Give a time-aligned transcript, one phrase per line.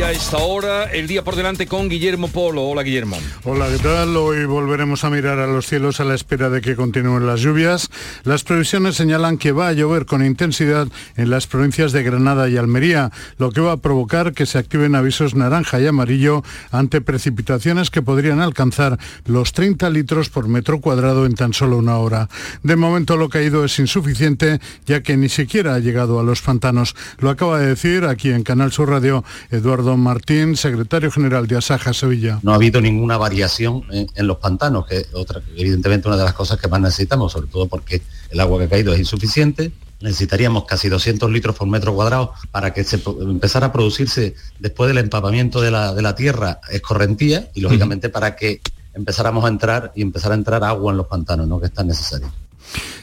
[0.00, 2.62] Y a esta hora, el día por delante con Guillermo Polo.
[2.62, 3.18] Hola, Guillermo.
[3.44, 4.16] Hola, ¿qué tal?
[4.16, 7.90] Hoy volveremos a mirar a los cielos a la espera de que continúen las lluvias.
[8.24, 10.88] Las previsiones señalan que va a llover con intensidad
[11.18, 14.94] en las provincias de Granada y Almería, lo que va a provocar que se activen
[14.94, 21.26] avisos naranja y amarillo ante precipitaciones que podrían alcanzar los 30 litros por metro cuadrado
[21.26, 22.30] en tan solo una hora.
[22.62, 26.96] De momento lo caído es insuficiente, ya que ni siquiera ha llegado a los pantanos.
[27.18, 31.56] Lo acaba de decir aquí en Canal Sur Radio Eduardo Don Martín, secretario general de
[31.56, 32.38] Asaja Sevilla.
[32.44, 36.60] No ha habido ninguna variación en, los pantanos, que otra, evidentemente una de las cosas
[36.60, 38.00] que más necesitamos, sobre todo porque
[38.30, 39.72] el agua que ha caído es insuficiente.
[40.00, 44.98] Necesitaríamos casi 200 litros por metro cuadrado para que se empezara a producirse después del
[44.98, 48.60] empapamiento de la, de la tierra escorrentía y lógicamente para que
[48.94, 51.58] empezáramos a entrar y empezar a entrar agua en los pantanos, ¿no?
[51.58, 52.30] que es tan necesario.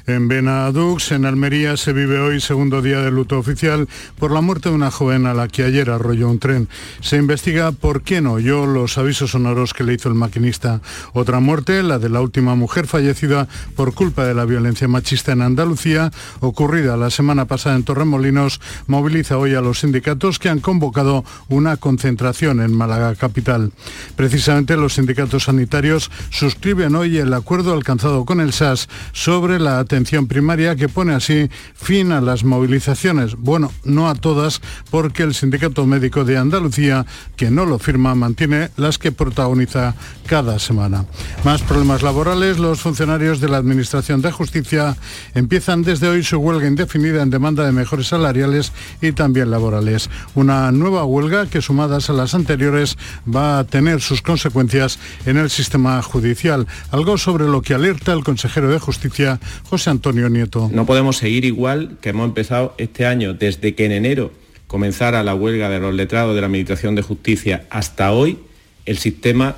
[0.07, 4.69] En Benadux, en Almería, se vive hoy segundo día de luto oficial por la muerte
[4.69, 6.69] de una joven a la que ayer arrolló un tren.
[7.01, 10.79] Se investiga por qué no oyó los avisos sonoros que le hizo el maquinista.
[11.11, 15.41] Otra muerte, la de la última mujer fallecida por culpa de la violencia machista en
[15.41, 21.25] Andalucía, ocurrida la semana pasada en Torremolinos, moviliza hoy a los sindicatos que han convocado
[21.49, 23.73] una concentración en Málaga capital.
[24.15, 30.27] Precisamente los sindicatos sanitarios suscriben hoy el acuerdo alcanzado con el SAS sobre la atención
[30.27, 33.35] primaria que pone así fin a las movilizaciones.
[33.35, 37.05] Bueno, no a todas, porque el Sindicato Médico de Andalucía,
[37.35, 41.05] que no lo firma, mantiene las que protagoniza cada semana.
[41.43, 44.97] Más problemas laborales, los funcionarios de la Administración de Justicia
[45.33, 48.71] empiezan desde hoy su huelga indefinida en demanda de mejores salariales
[49.01, 50.09] y también laborales.
[50.35, 55.49] Una nueva huelga que sumadas a las anteriores va a tener sus consecuencias en el
[55.49, 60.69] sistema judicial, algo sobre lo que alerta el consejero de Justicia, José Antonio Nieto.
[60.71, 64.31] No podemos seguir igual que hemos empezado este año, desde que en enero
[64.67, 68.39] comenzara la huelga de los letrados de la Administración de Justicia hasta hoy,
[68.85, 69.57] el sistema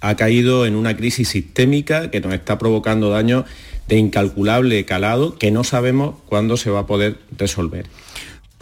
[0.00, 3.44] ha caído en una crisis sistémica que nos está provocando daños
[3.88, 7.86] de incalculable calado que no sabemos cuándo se va a poder resolver.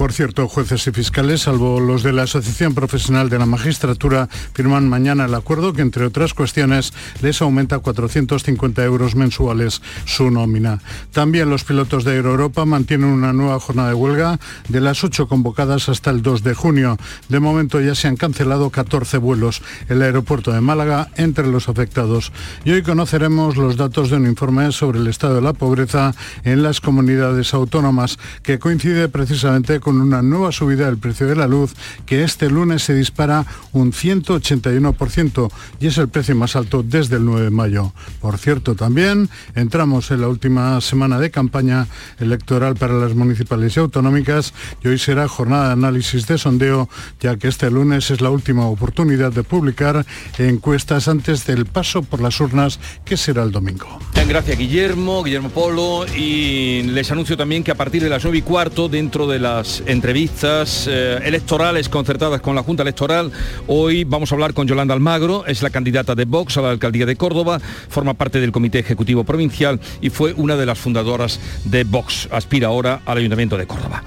[0.00, 4.88] Por cierto, jueces y fiscales, salvo los de la Asociación Profesional de la Magistratura, firman
[4.88, 10.78] mañana el acuerdo que, entre otras cuestiones, les aumenta 450 euros mensuales su nómina.
[11.12, 14.40] También los pilotos de Europa mantienen una nueva jornada de huelga
[14.70, 16.96] de las ocho convocadas hasta el 2 de junio.
[17.28, 19.60] De momento ya se han cancelado 14 vuelos.
[19.90, 22.32] El aeropuerto de Málaga entre los afectados.
[22.64, 26.62] Y hoy conoceremos los datos de un informe sobre el estado de la pobreza en
[26.62, 31.48] las comunidades autónomas, que coincide precisamente con con una nueva subida del precio de la
[31.48, 31.74] luz
[32.06, 37.24] que este lunes se dispara un 181% y es el precio más alto desde el
[37.24, 37.92] 9 de mayo.
[38.20, 41.88] Por cierto, también entramos en la última semana de campaña
[42.20, 47.36] electoral para las municipales y autonómicas y hoy será jornada de análisis de sondeo ya
[47.36, 50.06] que este lunes es la última oportunidad de publicar
[50.38, 53.88] encuestas antes del paso por las urnas que será el domingo.
[54.28, 58.42] Gracias Guillermo, Guillermo Polo y les anuncio también que a partir de las 9 y
[58.42, 63.30] cuarto dentro de las entrevistas eh, electorales concertadas con la Junta Electoral.
[63.66, 67.06] Hoy vamos a hablar con Yolanda Almagro, es la candidata de Vox a la alcaldía
[67.06, 71.84] de Córdoba, forma parte del Comité Ejecutivo Provincial y fue una de las fundadoras de
[71.84, 72.28] Vox.
[72.30, 74.02] Aspira ahora al Ayuntamiento de Córdoba.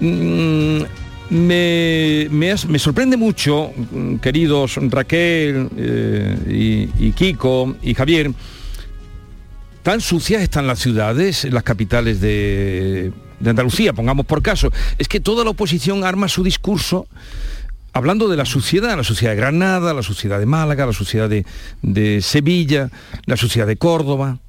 [0.00, 0.82] Mm,
[1.30, 8.30] me, sorprende mucho, mm, queridos Raquel eh, y Kiko y Javier,
[9.84, 13.12] tan sucias están las ciudades, las capitales de
[13.44, 17.06] de Andalucía, pongamos por caso, es que toda la oposición arma su discurso
[17.92, 22.20] hablando de la suciedad, la suciedad de Granada, la suciedad de Málaga, la suciedad de,
[22.22, 22.90] Sevilla,
[23.26, 24.40] la suciedad de Córdoba.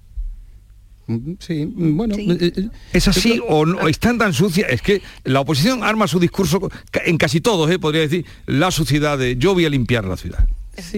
[1.37, 3.87] Sí, bueno, eh, eh, ¿es así o no?
[3.87, 4.71] ¿Están tan sucias?
[4.71, 6.71] Es que la oposición arma su discurso
[7.05, 7.77] en casi todos, ¿eh?
[7.77, 10.47] podría decir, la suciedad de yo voy a limpiar la ciudad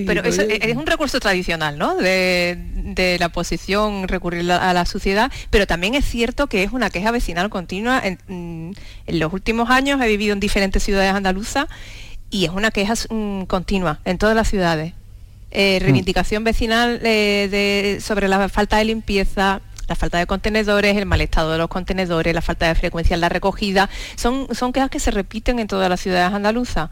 [0.06, 1.96] pero eso es un recurso tradicional, ¿no?
[1.96, 7.12] De, la oposición recurrir a la suciedad, pero también es cierto que es una queja
[7.12, 8.02] vecinal continua.
[8.04, 8.72] En, mm,
[9.08, 11.68] los últimos años he vivido en diferentes ciudades andaluzas
[12.30, 14.94] y es una queja mm, continua en todas las ciudades.
[15.52, 15.84] Eh, mm.
[15.84, 21.52] reivindicación vecinal eh, sobre la falta de limpieza, la falta de contenedores, el mal estado
[21.52, 25.12] de los contenedores, la falta de frecuencia en la recogida, son, son quejas que se
[25.12, 26.90] repiten en todas las ciudades andaluzas.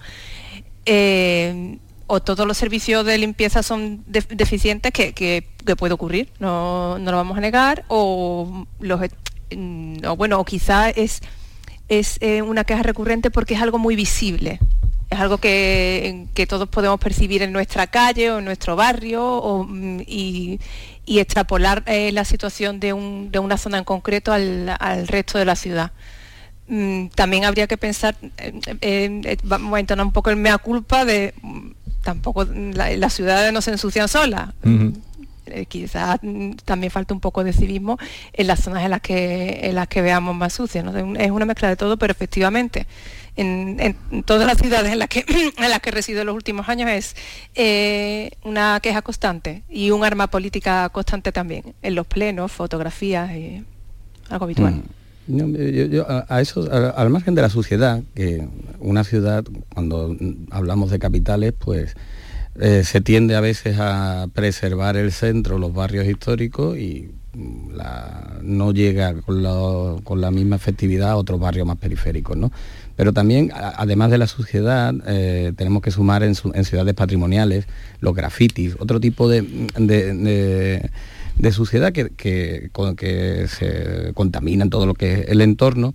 [0.86, 1.78] Eh,
[2.08, 5.48] o todos los servicios de limpieza son deficientes, que,
[5.78, 9.02] puede ocurrir, no, lo vamos a negar, o, los,
[10.18, 11.22] bueno, o quizá es,
[11.88, 14.60] es eh, una queja recurrente porque es algo muy visible.
[15.10, 19.68] Es algo que, todos podemos percibir en nuestra calle o en nuestro barrio
[20.08, 20.60] y,
[21.06, 25.92] y extrapolar eh, la situación de, una zona en concreto al, resto de la ciudad.
[26.68, 28.16] Mm, también habría que pensar,
[29.44, 31.70] vamos a entonar un poco el mea culpa de mm,
[32.02, 34.50] tampoco las ciudades no se ensucian solas.
[35.48, 38.00] Eh, quizás mm, también falta un poco de civismo
[38.34, 40.86] en las zonas en las que, en las que veamos más sucias.
[41.20, 42.88] Es una mezcla de todo, pero efectivamente
[43.36, 45.26] en, todas las ciudades en las que,
[45.58, 47.16] en las que resido en los últimos años es
[47.54, 53.64] eh, una queja constante y un arma política constante también, en los plenos, fotografías, y
[54.30, 54.82] algo habitual.
[56.30, 58.48] A, eso, al margen de la suciedad, que
[58.80, 59.44] una ciudad,
[59.74, 60.16] cuando
[60.52, 61.96] hablamos de capitales, pues
[62.60, 67.78] eh, se tiende a veces a preservar el centro, los barrios históricos y mm,
[68.44, 72.38] no llega con, la misma efectividad a otros barrios más periféricos.
[72.38, 72.52] ¿no?
[72.96, 77.66] Pero también, además de la suciedad, eh, tenemos que sumar en, ciudades patrimoniales
[78.00, 79.42] los grafitis, otro tipo de,
[81.52, 85.94] suciedad que, que, que se contamina todo lo que es el entorno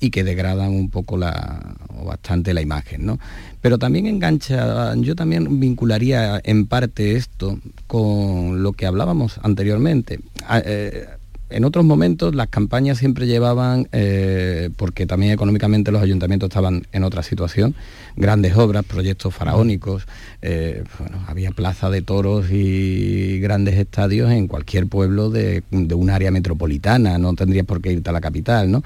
[0.00, 3.04] y que degradan un poco la, o bastante la imagen.
[3.04, 3.18] ¿no?
[3.60, 10.20] Pero también engancha, yo también vincularía en parte esto con lo que hablábamos anteriormente.
[10.64, 11.06] Eh,
[11.50, 17.04] en otros momentos las campañas siempre llevaban, eh, porque también económicamente los ayuntamientos estaban en
[17.04, 17.74] otra situación,
[18.16, 20.06] grandes obras, proyectos faraónicos,
[20.42, 20.84] eh,
[21.26, 27.34] había plaza de toros y grandes estadios en cualquier pueblo de, un área metropolitana, no
[27.34, 28.82] tendría por qué irte a la capital, ¿no?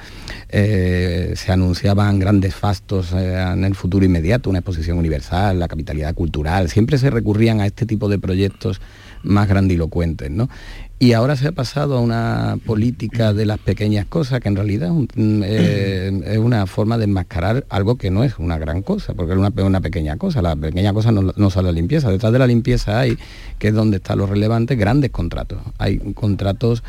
[0.48, 6.68] Eh, se anunciaban grandes fastos en el futuro inmediato, una exposición universal, la capitalidad cultural,
[6.70, 8.80] siempre se recurrían a este tipo de proyectos
[9.24, 10.48] más grandilocuentes, ¿no?
[11.04, 14.90] Y ahora se ha pasado a una política de las pequeñas cosas, que en realidad
[15.18, 19.38] eh, es una forma de enmascarar algo que no es una gran cosa, porque es
[19.38, 20.40] una, pequeña cosa.
[20.40, 23.18] La pequeña cosa no, no solo la limpieza, detrás de la limpieza hay,
[23.58, 25.58] que es donde está lo relevante, grandes contratos.
[25.76, 26.82] Hay contratos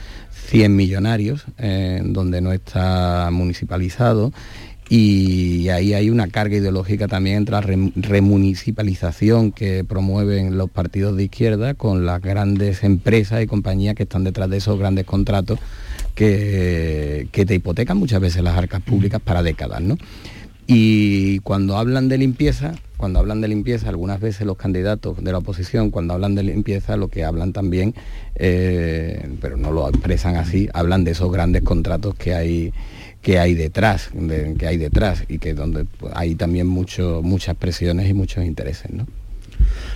[0.46, 4.32] 100 millonarios, eh, donde no está municipalizado
[4.88, 11.24] y ahí hay una carga ideológica también entre la remunicipalización que promueven los partidos de
[11.24, 15.60] izquierda con las grandes empresas y compañías que están detrás de esos grandes contratos
[16.14, 19.82] que, que te hipotecan muchas veces las arcas públicas para décadas.
[19.82, 19.98] ¿no?
[20.68, 25.40] Y cuando hablan de limpieza, cuando hablan de limpieza, algunas veces los candidatos de la
[25.40, 27.94] oposición, cuando hablan de limpieza, lo que hablan también,
[28.36, 32.74] eh, pero no lo expresan así, hablan de esos grandes contratos que hay
[33.26, 34.12] que hay detrás,
[34.60, 38.92] que hay detrás y que donde hay también mucho, muchas presiones y muchos intereses.
[38.92, 39.08] ¿no?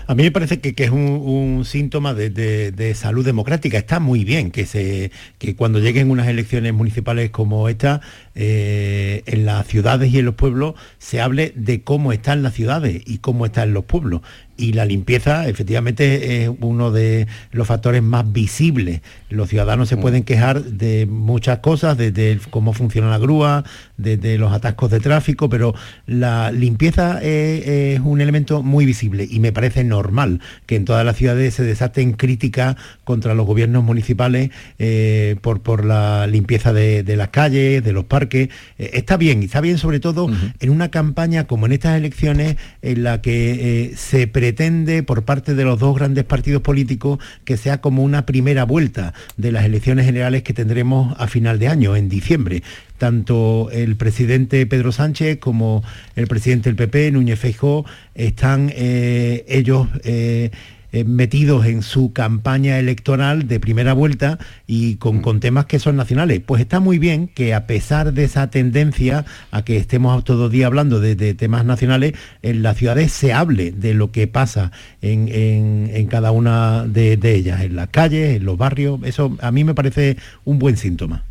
[0.08, 3.78] A mí me parece que, es un, síntoma de, salud democrática.
[3.78, 8.02] Está muy bien que, se, que cuando lleguen unas elecciones municipales como esta,
[8.36, 13.02] eh, en las ciudades y en los pueblos, se hable de cómo están las ciudades
[13.06, 14.22] y cómo están los pueblos
[14.60, 19.02] y la limpieza efectivamente es uno de los factores más visibles.
[19.30, 20.02] Los ciudadanos se mm.
[20.02, 23.64] pueden quejar de muchas cosas, desde cómo funciona la grúa,
[23.98, 25.74] desde los atascos de tráfico, pero
[26.06, 31.16] la limpieza es, un elemento muy visible y me parece normal que en todas las
[31.16, 37.30] ciudades se desaten críticas contra los gobiernos municipales eh, por, por la limpieza de, las
[37.30, 38.29] calles, de los parques.
[38.36, 40.30] Eh, está bien, y está bien sobre todo
[40.60, 45.26] en una campaña como en estas elecciones en la que eh, se pre pretende por
[45.26, 49.64] parte de los dos grandes partidos políticos que sea como una primera vuelta de las
[49.64, 52.64] elecciones generales que tendremos a final de año, en diciembre.
[52.98, 55.84] Tanto el presidente Pedro Sánchez como
[56.16, 60.50] el presidente del PP, Núñez Feijóo, están eh, ellos eh,
[60.92, 65.96] eh, metidos en su campaña electoral de primera vuelta y con, con, temas que son
[65.96, 66.42] nacionales.
[66.44, 70.66] Pues está muy bien que a pesar de esa tendencia a que estemos todo día
[70.66, 74.72] hablando de, temas nacionales, en las ciudades se hable de lo que pasa
[75.04, 79.00] en, cada una de, ellas, en las calles, en los barrios.
[79.04, 81.24] Eso a mí me parece un buen síntoma.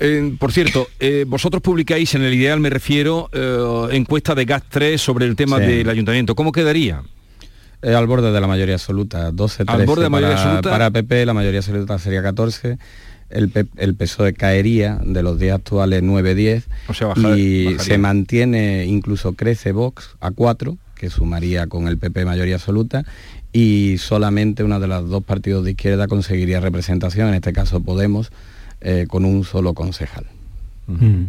[0.00, 3.30] Eh, por cierto, eh, vosotros publicáis en el ideal, me refiero,
[3.92, 6.34] encuesta de GAS 3 sobre el tema del ayuntamiento.
[6.34, 7.02] ¿Cómo quedaría?
[7.82, 10.70] Eh, al borde de la mayoría absoluta, 12, 13 borde de para, mayoría absoluta.
[10.70, 12.78] para PP, la mayoría absoluta sería 14.
[13.28, 16.64] El, el PSOE caería de los días actuales 9-10
[17.36, 23.04] y se mantiene, incluso crece Vox a 4, que sumaría con el PP mayoría absoluta,
[23.52, 28.30] y solamente una de los dos partidos de izquierda conseguiría representación, en este caso Podemos,
[28.80, 30.26] eh, con un solo concejal.
[30.86, 31.24] Mm.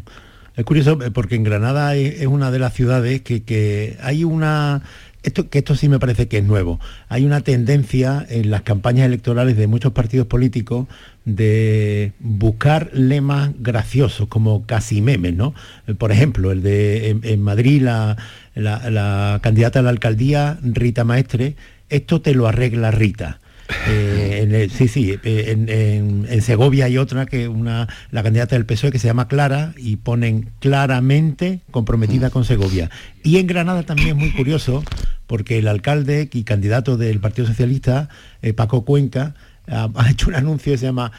[0.55, 4.83] Es curioso eh, porque en Granada es, una de las ciudades que, que hay una
[5.23, 6.79] esto, que esto sí me parece que es nuevo.
[7.09, 10.87] Hay una tendencia en las campañas electorales de muchos partidos políticos
[11.25, 15.53] de buscar lemas graciosos, como casi memes, ¿no?
[15.97, 18.17] Por ejemplo, el de en, Madrid la,
[18.55, 21.55] la, candidata a la alcaldía, Rita Maestre,
[21.89, 23.39] esto te lo arregla Rita.
[23.87, 28.99] Eh, sí, sí, en, en, Segovia hay otra que una, la candidata del PSOE que
[28.99, 32.89] se llama Clara y ponen claramente comprometida con Segovia.
[33.23, 34.83] Y en Granada también es muy curioso
[35.27, 38.09] porque el alcalde y candidato del Partido Socialista,
[38.55, 39.33] Paco Cuenca,
[39.67, 41.11] ha, ha hecho un anuncio que se llama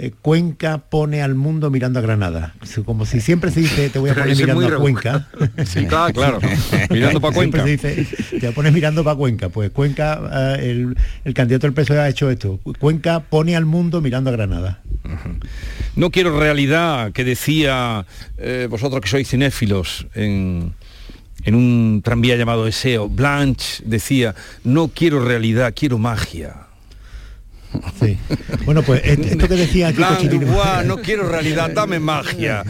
[0.00, 2.54] eh, Cuenca pone al mundo mirando a Granada.
[2.84, 5.28] Como si siempre se dice, te voy a poner mirando a Cuenca.
[5.66, 6.38] sí, claro,
[6.90, 7.64] mirando para Cuenca.
[7.64, 8.06] Se dice,
[8.38, 9.48] te pones mirando para Cuenca.
[9.48, 12.60] Pues Cuenca, eh, el, candidato del PSOE ha hecho esto.
[12.78, 14.82] Cuenca pone al mundo mirando a Granada.
[15.96, 20.74] No quiero realidad que decía eh, vosotros que sois cinéfilos en,
[21.42, 23.08] en un tranvía llamado Eseo.
[23.08, 26.67] Blanche decía, no quiero realidad, quiero magia.
[28.00, 28.16] Sí.
[28.64, 30.46] Bueno, pues esto que decía Chirino...
[30.84, 32.64] no quiero realidad, dame magia.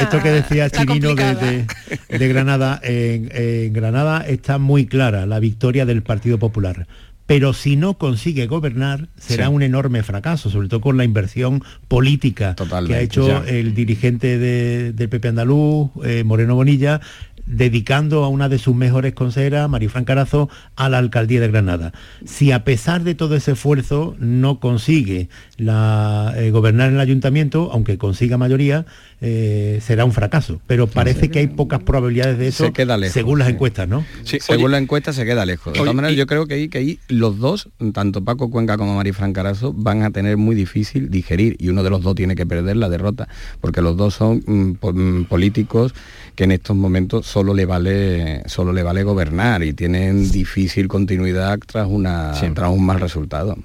[0.00, 6.38] Esto, que decía Chirino de, Granada, en, Granada está muy clara la victoria del Partido
[6.38, 6.86] Popular.
[7.26, 12.54] Pero si no consigue gobernar será un enorme fracaso, sobre todo con la inversión política
[12.86, 17.00] que ha hecho el dirigente del PP andaluz, eh, Moreno Bonilla,
[17.46, 21.92] dedicando a una de sus mejores consejeras, Marifran Carazo, a la alcaldía de Granada.
[22.24, 27.70] Si a pesar de todo ese esfuerzo no consigue la, eh, gobernar en el ayuntamiento,
[27.72, 28.86] aunque consiga mayoría,
[29.20, 30.60] eh, será un fracaso.
[30.66, 32.72] Pero parece que hay pocas probabilidades de eso,
[33.10, 34.04] según las encuestas, ¿no?
[34.24, 35.72] Sí, según la encuesta se queda lejos.
[35.72, 38.96] De todas maneras, yo creo que ahí, que ahí los dos, tanto Paco Cuenca como
[38.96, 42.46] Marifran Carazo, van a tener muy difícil digerir y uno de los dos tiene que
[42.46, 43.28] perder la derrota,
[43.60, 45.94] porque los dos son mm, mm, políticos
[46.34, 51.58] que en estos momentos solo le vale solo le vale gobernar y tienen difícil continuidad
[51.64, 53.56] tras una tras un mal resultado.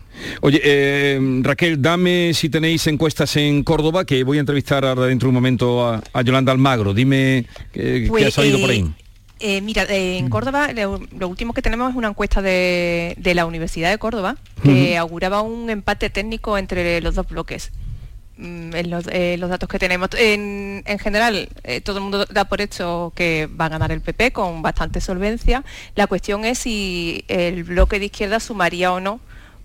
[0.42, 5.28] Oye, eh, Raquel, dame si tenéis encuestas en Córdoba, que voy a entrevistar ahora dentro
[5.28, 6.94] de un momento a, Yolanda Almagro.
[6.94, 8.82] Dime qué, ha pues, salido por ahí.
[9.40, 13.90] Eh, eh, mira, en Córdoba lo, último que tenemos es una encuesta de, la Universidad
[13.90, 17.72] de Córdoba que auguraba un empate técnico entre los dos bloques.
[18.40, 20.10] Mm, en los, datos que tenemos.
[20.18, 24.32] En, general, eh, todo el mundo da por hecho que va a ganar el PP
[24.32, 25.66] con bastante solvencia.
[25.96, 29.20] La cuestión es si el bloque de izquierda sumaría o no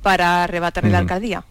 [0.04, 1.42] para arrebatarle la alcaldía.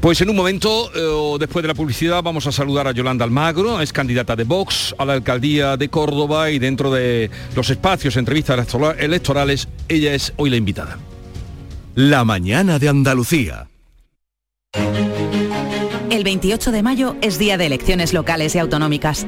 [0.00, 3.80] Pues en un momento, eh, después de la publicidad, vamos a saludar a Yolanda Almagro,
[3.80, 8.74] es candidata de Vox a la alcaldía de Córdoba y dentro de los espacios, entrevistas
[8.98, 10.98] electorales, ella es hoy la invitada.
[11.94, 13.68] La mañana de Andalucía.
[16.10, 19.26] El 28 de mayo es día de elecciones locales y autonómicas.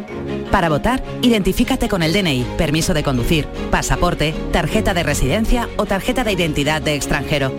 [0.50, 6.25] Para votar, identifícate con el DNI, permiso de conducir, pasaporte, tarjeta de residencia o tarjeta
[6.25, 7.52] de identidad de extranjero.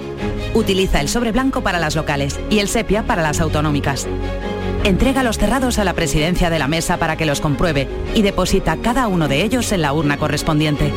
[0.55, 4.07] Utiliza el sobre blanco para las locales y el sepia para las autonómicas.
[4.83, 8.77] Entrega los cerrados a la presidencia de la mesa para que los compruebe y deposita
[8.77, 10.91] cada uno de ellos en la urna correspondiente.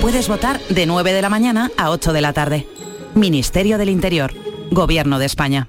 [0.00, 2.66] Puedes votar de 9 de la mañana a 8 de la tarde.
[3.14, 4.32] Ministerio del Interior,
[4.70, 5.68] Gobierno de España.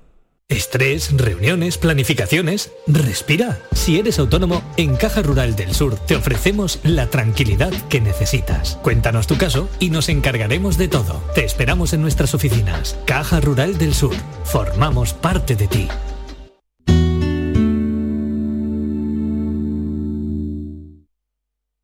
[0.51, 2.73] Estrés, reuniones, planificaciones.
[2.85, 3.57] Respira.
[3.71, 8.77] Si eres autónomo, en Caja Rural del Sur te ofrecemos la tranquilidad que necesitas.
[8.83, 11.23] Cuéntanos tu caso y nos encargaremos de todo.
[11.33, 12.97] Te esperamos en nuestras oficinas.
[13.05, 14.13] Caja Rural del Sur.
[14.43, 15.87] Formamos parte de ti.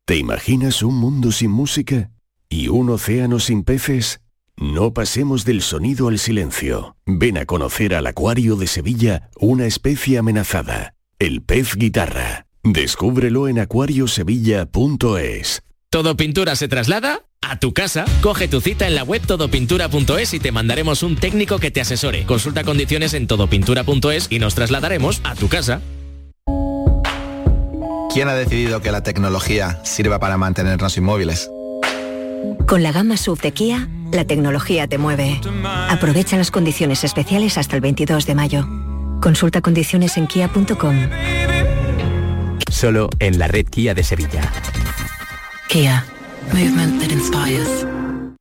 [0.04, 2.10] ¿Te imaginas un mundo sin música?
[2.50, 4.20] ¿Y un océano sin peces?
[4.60, 6.96] No pasemos del sonido al silencio.
[7.06, 12.46] Ven a conocer al Acuario de Sevilla, una especie amenazada, el pez guitarra.
[12.64, 15.62] Descúbrelo en acuariosevilla.es.
[15.90, 17.22] ¿Todo pintura se traslada?
[17.40, 21.60] A tu casa, coge tu cita en la web todopintura.es y te mandaremos un técnico
[21.60, 22.26] que te asesore.
[22.26, 25.82] Consulta condiciones en todopintura.es y nos trasladaremos a tu casa.
[28.12, 31.48] ¿Quién ha decidido que la tecnología sirva para mantenernos inmóviles?
[32.66, 35.40] Con la gama SUV de Kia, la tecnología te mueve.
[35.88, 38.68] Aprovecha las condiciones especiales hasta el 22 de mayo.
[39.20, 40.96] Consulta condiciones en kia.com.
[42.70, 44.52] Solo en la red Kia de Sevilla.
[45.68, 46.04] Kia.
[46.52, 47.86] Movement that inspires.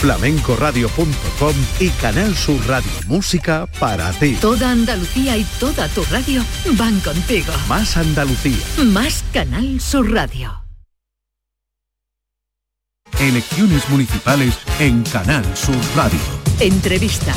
[0.00, 4.34] flamencoradio.com y Canal Sur Radio Música para ti.
[4.40, 6.42] Toda Andalucía y toda tu radio
[6.78, 7.52] van contigo.
[7.68, 8.56] Más Andalucía.
[8.86, 10.64] Más Canal Sur Radio.
[13.18, 16.18] Elecciones municipales en Canal Sur Radio.
[16.58, 17.34] Entrevista.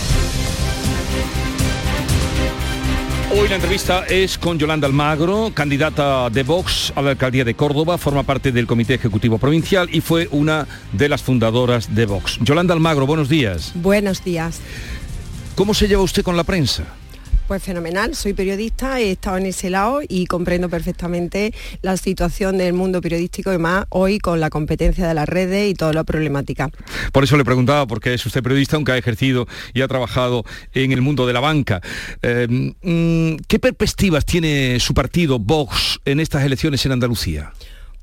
[3.36, 7.98] Hoy la entrevista es con Yolanda Almagro, candidata de Vox a la alcaldía de Córdoba,
[7.98, 12.38] forma parte del Comité Ejecutivo Provincial y fue una de las fundadoras de Vox.
[12.42, 13.72] Yolanda Almagro, buenos días.
[13.74, 14.60] Buenos días.
[15.56, 16.86] ¿Cómo se lleva usted con la prensa?
[17.53, 22.74] Pues fenomenal, soy periodista, he estado en ese lado y comprendo perfectamente la situación del
[22.74, 26.72] mundo periodístico y más hoy con la competencia de las redes y toda la problemática.
[27.12, 30.43] Por eso le preguntaba, porque es usted periodista, aunque ha ejercido y ha trabajado
[30.74, 31.79] en el mundo de la banca.
[32.24, 37.53] Eh, mm, ¿Qué perspectivas tiene su partido, Vox, en estas elecciones en Andalucía?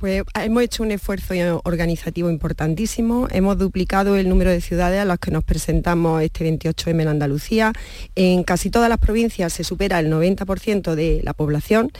[0.01, 5.19] Pues hemos hecho un esfuerzo organizativo importantísimo, hemos duplicado el número de ciudades a las
[5.19, 7.75] que nos presentamos este 28M en Andalucía.
[8.15, 11.91] En casi todas las provincias se supera el 90% de la población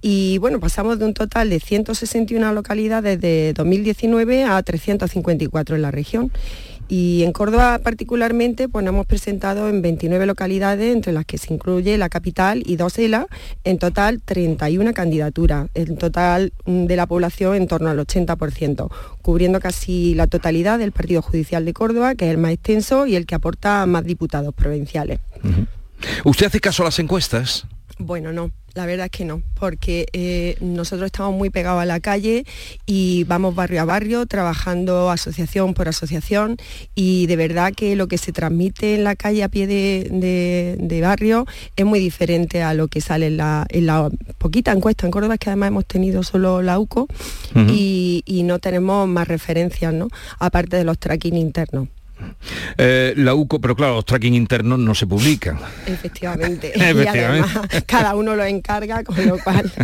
[0.00, 5.90] y bueno, pasamos de un total de 161 localidades de 2019 a 354 en la
[5.90, 6.32] región.
[6.90, 11.54] Y en Córdoba particularmente pues nos hemos presentado en 29 localidades, entre las que se
[11.54, 13.28] incluye la capital y dos ELA,
[13.62, 18.90] en total 31 candidaturas, en total mm, de la población en torno al 80%,
[19.22, 23.14] cubriendo casi la totalidad del Partido Judicial de Córdoba, que es el más extenso y
[23.14, 25.20] el que aporta más diputados provinciales.
[26.24, 27.66] ¿Usted hace caso a las encuestas?
[28.02, 32.00] Bueno, no, la verdad es que no, porque eh, nosotros estamos muy pegados a la
[32.00, 32.46] calle
[32.86, 36.56] y vamos barrio a barrio, trabajando asociación por asociación
[36.94, 41.46] y de verdad que lo que se transmite en la calle a pie de, barrio
[41.76, 45.68] es muy diferente a lo que sale en la, poquita encuesta en Córdoba, que además
[45.68, 47.06] hemos tenido solo la UCO
[47.68, 50.08] y, y, no tenemos más referencias, ¿no?
[50.38, 51.88] aparte de los tracking internos.
[52.78, 55.58] Eh, la UCO, pero claro, los tracking internos no se publican.
[55.86, 56.72] Efectivamente.
[56.80, 57.50] Y además
[57.86, 59.70] cada uno lo encarga, con lo cual.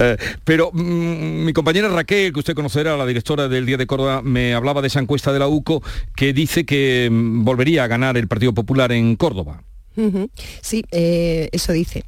[0.00, 4.22] Eh, pero mm, mi compañera Raquel, que usted conocerá, la directora del Día de Córdoba,
[4.22, 5.82] me hablaba de esa encuesta de la UCO
[6.14, 9.62] que dice que mm, volvería a ganar el Partido Popular en Córdoba.
[10.60, 12.04] Sí, eh, eso dice.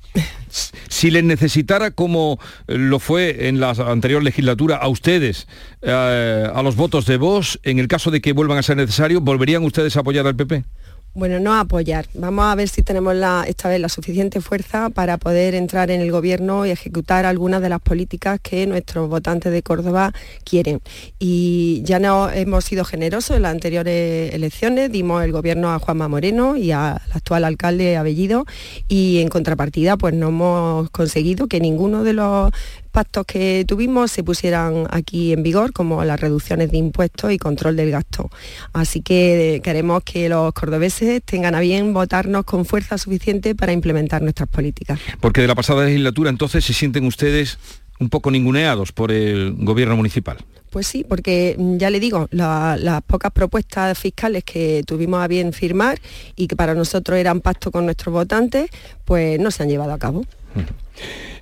[0.88, 5.46] Si les necesitara, como lo fue en la anterior legislatura, a ustedes,
[5.83, 9.22] eh, a los votos de vos, en el caso de que vuelvan a ser necesarios,
[9.22, 10.64] ¿volverían ustedes a apoyar al PP?
[11.12, 12.06] Bueno, no apoyar.
[12.14, 13.16] Vamos a ver si tenemos
[13.48, 17.68] esta vez la suficiente fuerza para poder entrar en el gobierno y ejecutar algunas de
[17.68, 20.12] las políticas que nuestros votantes de Córdoba
[20.44, 20.80] quieren.
[21.18, 26.06] Y ya no hemos sido generosos en las anteriores elecciones, dimos el gobierno a Juanma
[26.06, 28.46] Moreno y al actual alcalde Abellido
[28.86, 32.52] y en contrapartida pues no hemos conseguido que ninguno de los
[32.90, 37.76] pactos que tuvimos se pusieran aquí en vigor, como las reducciones de impuestos y control
[37.76, 38.31] del gasto.
[38.72, 44.22] Así que queremos que los cordobeses tengan a bien votarnos con fuerza suficiente para implementar
[44.22, 44.98] nuestras políticas.
[45.20, 47.59] Porque de la pasada legislatura entonces se sienten ustedes
[48.00, 50.38] un poco ninguneados por el gobierno municipal.
[50.70, 55.53] Pues sí, porque mm, ya le digo, las pocas propuestas fiscales que tuvimos a bien
[55.53, 56.00] firmar
[56.37, 58.70] y que para nosotros eran pacto con nuestros votantes,
[59.05, 60.24] pues no se han llevado a cabo.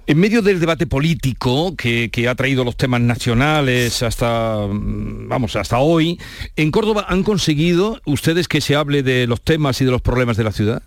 [0.09, 5.81] En medio del debate político que, ha traído los temas nacionales hasta, mm, vamos, hasta
[5.81, 6.19] hoy,
[6.57, 10.39] ¿en Córdoba han conseguido ustedes que se hable de los temas y de los problemas
[10.39, 10.83] de la ciudad?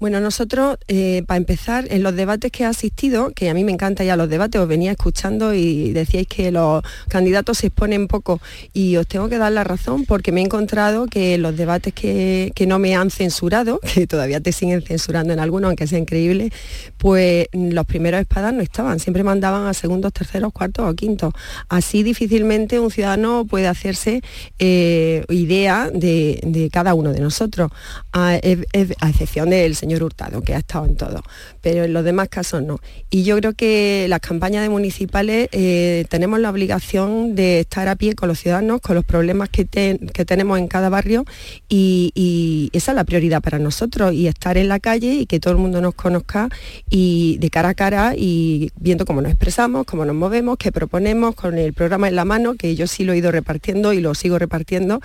[0.00, 3.72] Bueno, nosotros, eh, para empezar, en los debates que he asistido, que a mí me
[3.72, 8.40] encanta ya los debates, os venía escuchando y decíais que los candidatos se exponen poco
[8.72, 12.50] y os tengo que dar la razón porque me he encontrado que los debates que,
[12.66, 16.50] no me han censurado, que todavía te siguen censurando en algunos, aunque sea increíble,
[16.96, 21.34] pues los primeros espadas no estaban, siempre mandaban a segundos, terceros, cuartos o quintos.
[21.68, 24.22] Así difícilmente un ciudadano puede hacerse
[24.58, 27.70] eh, idea de, cada uno de nosotros,
[28.14, 31.22] a excepción del señor Hurtado, que ha estado en todo,
[31.60, 32.78] pero en los demás casos no.
[33.10, 37.96] Y yo creo que las campañas de municipales eh, tenemos la obligación de estar a
[37.96, 41.24] pie con los ciudadanos, con los problemas que, tenemos en cada barrio
[41.68, 45.52] y, esa es la prioridad para nosotros y estar en la calle y que todo
[45.52, 46.48] el mundo nos conozca
[46.88, 51.34] y de cara a cara y viendo cómo nos expresamos, cómo nos movemos, qué proponemos
[51.34, 54.14] con el programa en la mano, que yo sí lo he ido repartiendo y lo
[54.14, 55.00] sigo repartiendo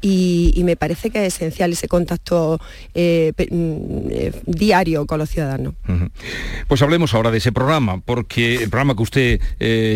[0.00, 2.60] y, me parece que es esencial ese contacto
[2.92, 3.32] eh,
[4.46, 5.74] diario con los ciudadanos.
[6.66, 9.40] Pues hablemos ahora de ese programa, porque el programa que usted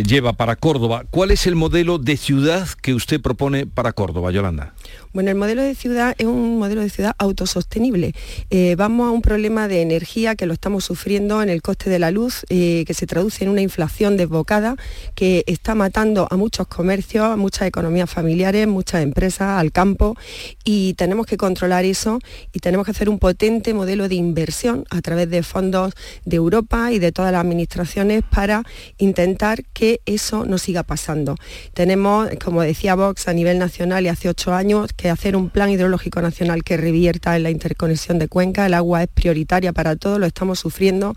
[0.05, 4.75] lleva para Córdoba, ¿cuál es el modelo de ciudad que usted propone para Córdoba, Yolanda?
[5.13, 8.15] Bueno, el modelo de ciudad es un modelo de ciudad autosostenible.
[8.49, 11.99] Eh, vamos a un problema de energía que lo estamos sufriendo en el coste de
[11.99, 14.77] la luz, eh, que se traduce en una inflación desbocada
[15.15, 20.17] que está matando a muchos comercios, a muchas economías familiares, muchas empresas, al campo,
[20.65, 22.19] y tenemos que controlar eso
[22.55, 25.93] y tenemos que hacer un potente modelo de inversión a través de fondos
[26.25, 28.63] de Europa y de todas las administraciones para
[28.97, 31.37] intentar que eso no siga pasando.
[31.75, 36.21] Tenemos, como decía Vox, a nivel nacional y hace ocho años, hacer un plan hidrológico
[36.21, 38.67] nacional que revierta en la interconexión de Cuenca.
[38.67, 41.15] El agua es prioritaria para todos, lo estamos sufriendo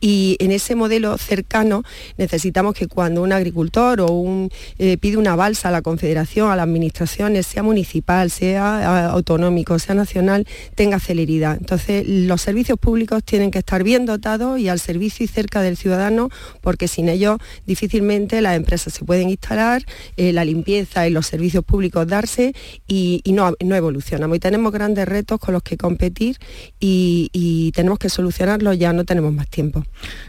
[0.00, 1.82] y en ese modelo cercano
[2.16, 6.56] necesitamos que cuando un agricultor o un, eh, pide una balsa a la Confederación, a
[6.56, 11.56] las administraciones, sea municipal, sea autonómico, sea nacional, tenga celeridad.
[11.58, 15.76] Entonces los servicios públicos tienen que estar bien dotados y al servicio y cerca del
[15.76, 19.84] ciudadano porque sin ellos difícilmente las empresas se pueden instalar,
[20.16, 22.54] eh, la limpieza y los servicios públicos darse
[22.86, 24.36] y, y no, no, evolucionamos.
[24.36, 26.36] Y tenemos grandes retos con los que competir
[26.78, 29.84] y, tenemos que solucionarlos, ya no tenemos más tiempo.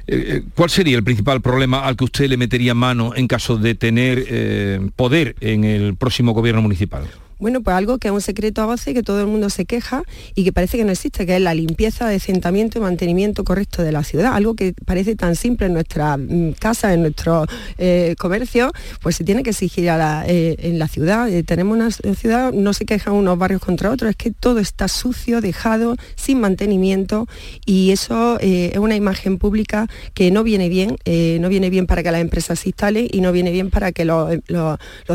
[0.07, 3.57] Eh, eh, ¿Cuál sería el principal problema al que usted le metería mano en caso
[3.57, 7.03] de tener eh, poder en el próximo gobierno municipal?
[7.39, 10.03] Bueno, pues algo que es un secreto a voces que todo el mundo se queja
[10.35, 13.91] y que parece que no existe, que es la limpieza, desentamiento y mantenimiento correcto de
[13.91, 14.33] la ciudad.
[14.33, 17.45] Algo que parece tan simple en nuestra mm, casa, en nuestro
[17.77, 18.71] eh, comercio,
[19.01, 21.29] pues se tiene que exigir eh, en la ciudad.
[21.29, 24.87] Eh, tenemos una ciudad, no se quejan unos barrios contra otros, es que todo está
[24.87, 27.27] sucio, dejado, sin mantenimiento
[27.65, 30.97] y eso es una imagen pública que no viene bien,
[31.41, 34.05] no viene bien para que las empresas se instalen y no viene bien para que
[34.05, 34.39] los,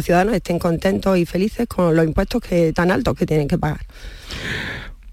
[0.03, 3.87] ciudadanos estén contentos y felices con los impuestos que, tan altos que tienen que pagar.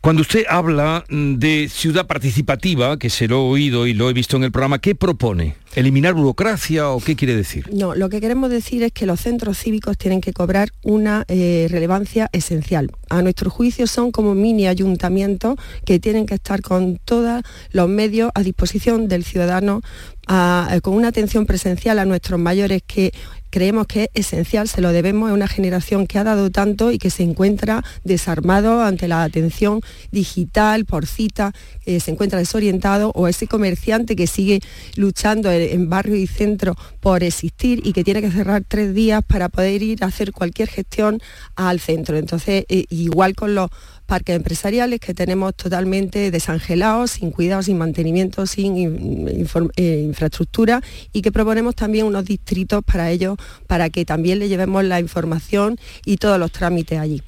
[0.08, 4.14] Cuando usted habla mm, de ciudad participativa, que se lo he oído y lo he
[4.14, 5.56] visto en el programa, ¿qué propone?
[5.76, 7.70] ¿Eliminar burocracia o qué quiere decir?
[7.74, 11.68] No, lo que queremos decir es que los centros cívicos tienen que cobrar una eh,
[11.70, 12.90] relevancia esencial.
[13.10, 18.32] A nuestro juicio son como mini ayuntamientos que tienen que estar con todos los medios
[18.34, 19.82] a disposición del ciudadano
[20.30, 23.14] eh, con una atención presencial a nuestros mayores que
[23.50, 26.98] creemos que es esencial, se lo debemos a una generación que ha dado tanto y
[26.98, 29.82] que se encuentra desarmado ante la atención
[30.12, 31.54] digital, por cita,
[31.86, 34.60] se encuentra desorientado, o ese comerciante que sigue
[34.96, 39.50] luchando en, barrio y centro por existir y que tiene que cerrar tres días para
[39.50, 41.22] poder ir a hacer cualquier gestión
[41.56, 42.18] al centro.
[42.18, 43.70] Entonces, eh, igual con los
[44.08, 49.28] parques empresariales que tenemos totalmente desangelados, sin cuidado, sin mantenimiento, sin
[49.76, 50.82] eh, infraestructura
[51.14, 55.78] y que proponemos también unos distritos para ellos, para que también le llevemos la información
[56.06, 57.22] y todos los trámites allí.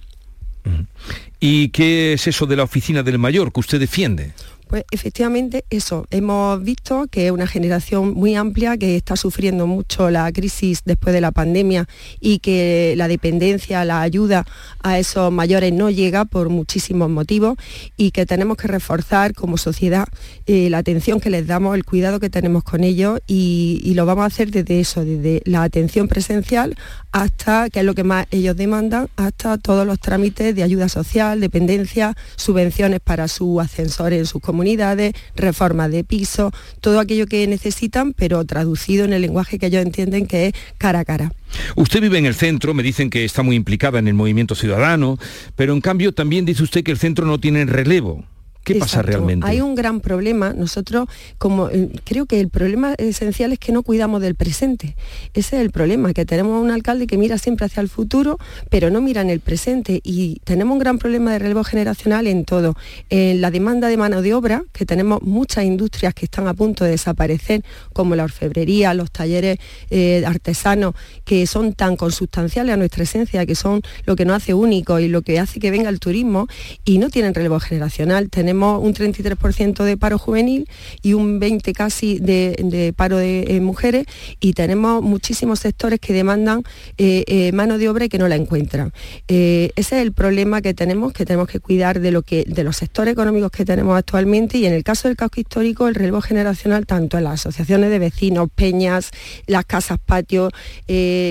[1.40, 4.34] ¿Y qué es eso de la oficina del mayor que usted defiende?
[4.70, 10.12] Pues efectivamente eso, hemos visto que es una generación muy amplia que está sufriendo mucho
[10.12, 11.88] la crisis después de la pandemia
[12.20, 14.46] y que la dependencia, la ayuda
[14.84, 17.58] a esos mayores no llega por muchísimos motivos
[17.98, 20.08] y que tenemos que reforzar como sociedad
[20.46, 24.06] eh, la atención que les damos, el cuidado que tenemos con ellos y, y, lo
[24.06, 26.78] vamos a hacer desde eso, desde la atención presencial
[27.12, 31.40] hasta, que es lo que más ellos demandan, hasta todos los trámites de ayuda social,
[31.40, 38.14] dependencia, subvenciones para su ascensor en sus comunidades, reformas de piso, todo aquello que necesitan,
[38.14, 41.34] pero traducido en el lenguaje que ellos entienden que es cara a cara.
[41.76, 45.18] Usted vive en el centro, me dicen que está muy implicada en el movimiento ciudadano,
[45.56, 48.24] pero en cambio también dice usted que el centro no tiene relevo.
[48.64, 49.48] ¿Qué pasa realmente?
[49.48, 50.54] Hay un gran problema.
[50.54, 54.96] Nosotros, como eh, creo que el problema esencial es que no cuidamos del presente.
[55.34, 58.38] Ese es el problema, que tenemos un alcalde que mira siempre hacia el futuro,
[58.70, 60.02] pero no mira en el presente.
[60.04, 62.76] Y tenemos un gran problema de relevo generacional en todo.
[63.10, 66.84] En la demanda de mano de obra, que tenemos muchas industrias que están a punto
[66.84, 69.58] de desaparecer, como la orfebrería, los talleres
[69.90, 70.94] eh, artesanos,
[71.26, 75.08] que son tan consustanciales a nuestra esencia, que son lo que nos hace único y
[75.08, 76.48] lo que hace que venga el turismo,
[76.84, 78.30] y no tienen relevo generacional.
[78.30, 80.68] Tenemos tenemos un 33% de paro juvenil
[81.04, 84.08] y un 20 casi de, paro de eh, mujeres
[84.40, 86.64] y tenemos muchísimos sectores que demandan
[86.98, 88.92] eh, eh, mano de obra y que no la encuentran.
[89.28, 92.78] ese es el problema que tenemos, que tenemos que cuidar de, lo que, de los
[92.78, 96.88] sectores económicos que tenemos actualmente y en el caso del casco histórico el relevo generacional
[96.88, 99.12] tanto en las asociaciones de vecinos, peñas,
[99.46, 100.52] las casas patios,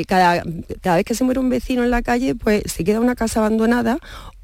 [0.07, 0.45] cada,
[0.83, 3.41] cada vez que se muere un vecino en la calle pues se queda una casa
[3.41, 3.99] abandonada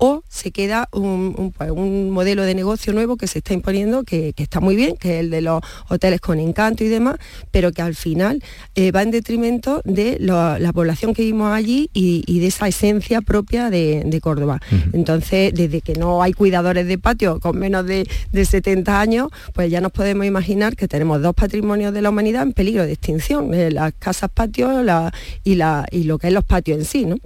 [0.04, 4.60] o se queda un, pues, modelo de negocio nuevo que se está imponiendo, que, está
[4.60, 7.16] muy bien, que es el de los hoteles con encanto y demás,
[7.50, 8.42] pero que al final
[8.74, 13.70] eh, va en detrimento de la población que vimos allí y, de esa esencia propia
[13.70, 14.60] de, Córdoba.
[14.92, 19.80] Entonces, desde que no hay cuidadores de patio con menos de, 70 años, pues ya
[19.80, 23.70] nos podemos imaginar que tenemos dos patrimonios de la humanidad en peligro de extinción, eh,
[23.70, 24.84] las casas patios
[25.44, 27.06] y, la, y lo que es los patios en sí.
[27.06, 27.16] ¿no?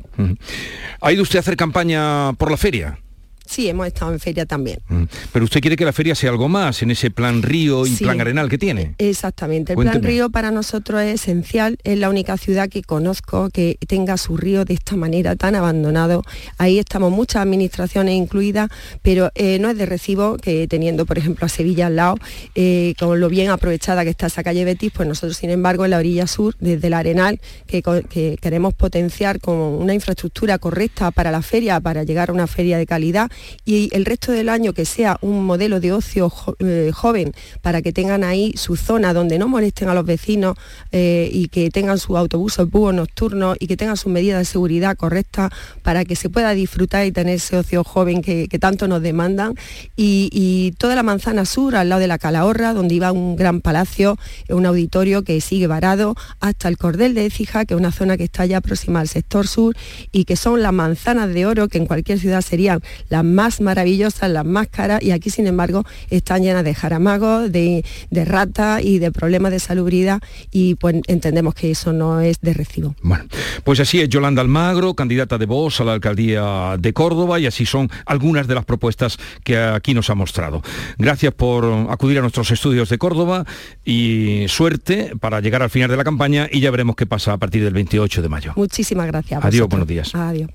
[1.00, 3.07] ¿Ha ido usted a hacer campaña por la feria?
[3.48, 4.78] Sí, hemos estado en feria también.
[4.88, 5.04] Mm.
[5.32, 8.20] Pero usted quiere que la feria sea algo más en ese plan río y plan
[8.20, 8.94] arenal que tiene.
[8.98, 9.72] Exactamente.
[9.72, 11.78] El plan río para nosotros es esencial.
[11.82, 16.22] Es la única ciudad que conozco que tenga su río de esta manera tan abandonado.
[16.58, 18.68] Ahí estamos muchas administraciones incluidas,
[19.00, 22.16] pero eh, no es de recibo que teniendo, por ejemplo, a Sevilla al lado,
[22.54, 25.92] eh, con lo bien aprovechada que está esa calle Betis, pues nosotros, sin embargo, en
[25.92, 31.30] la orilla sur, desde el arenal, que, que queremos potenciar con una infraestructura correcta para
[31.30, 33.30] la feria, para llegar a una feria de calidad,
[33.64, 37.92] y el resto del año que sea un modelo de ocio eh, joven para que
[37.92, 40.56] tengan ahí su zona donde no molesten a los vecinos
[40.92, 44.44] eh, y que tengan su autobús o búho nocturno y que tengan sus medidas de
[44.44, 45.50] seguridad correctas
[45.82, 49.54] para que se pueda disfrutar y tener ese ocio joven que, tanto nos demandan.
[49.96, 54.18] Y, toda la manzana sur, al lado de la Calahorra, donde iba un gran palacio,
[54.48, 58.24] un auditorio que sigue varado, hasta el Cordel de Écija, que es una zona que
[58.24, 59.76] está ya próxima al sector sur
[60.12, 64.30] y que son las manzanas de oro que en cualquier ciudad serían las más maravillosas,
[64.30, 68.98] las más caras, y aquí sin embargo están llenas de jaramagos, de, de ratas y
[68.98, 72.94] de problemas de salubridad y pues entendemos que eso no es de recibo.
[73.02, 73.24] Bueno,
[73.64, 77.66] pues así es Yolanda Almagro, candidata de voz a la alcaldía de Córdoba y así
[77.66, 80.62] son algunas de las propuestas que aquí nos ha mostrado.
[80.98, 83.44] Gracias por acudir a nuestros estudios de Córdoba
[83.84, 87.38] y suerte para llegar al final de la campaña y ya veremos qué pasa a
[87.38, 88.52] partir del 28 de mayo.
[88.56, 89.44] Muchísimas gracias.
[89.44, 90.14] Adiós, buenos días.
[90.14, 90.50] Adiós.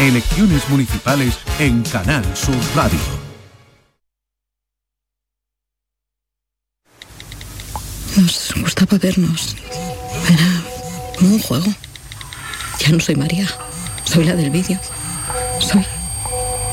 [0.00, 2.98] Elecciones municipales en Canal Sur Radio.
[8.16, 9.56] Nos gustaba vernos.
[10.28, 10.62] Era
[11.20, 11.66] un juego.
[12.80, 13.46] Ya no soy María.
[14.04, 14.78] Soy la del vídeo.
[15.60, 15.84] Soy.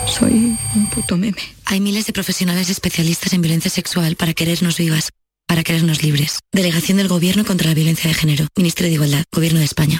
[0.07, 1.37] Soy un puto meme.
[1.65, 5.09] Hay miles de profesionales especialistas en violencia sexual para querernos vivas,
[5.47, 6.39] para querernos libres.
[6.51, 8.47] Delegación del Gobierno contra la Violencia de Género.
[8.57, 9.23] Ministerio de Igualdad.
[9.31, 9.99] Gobierno de España.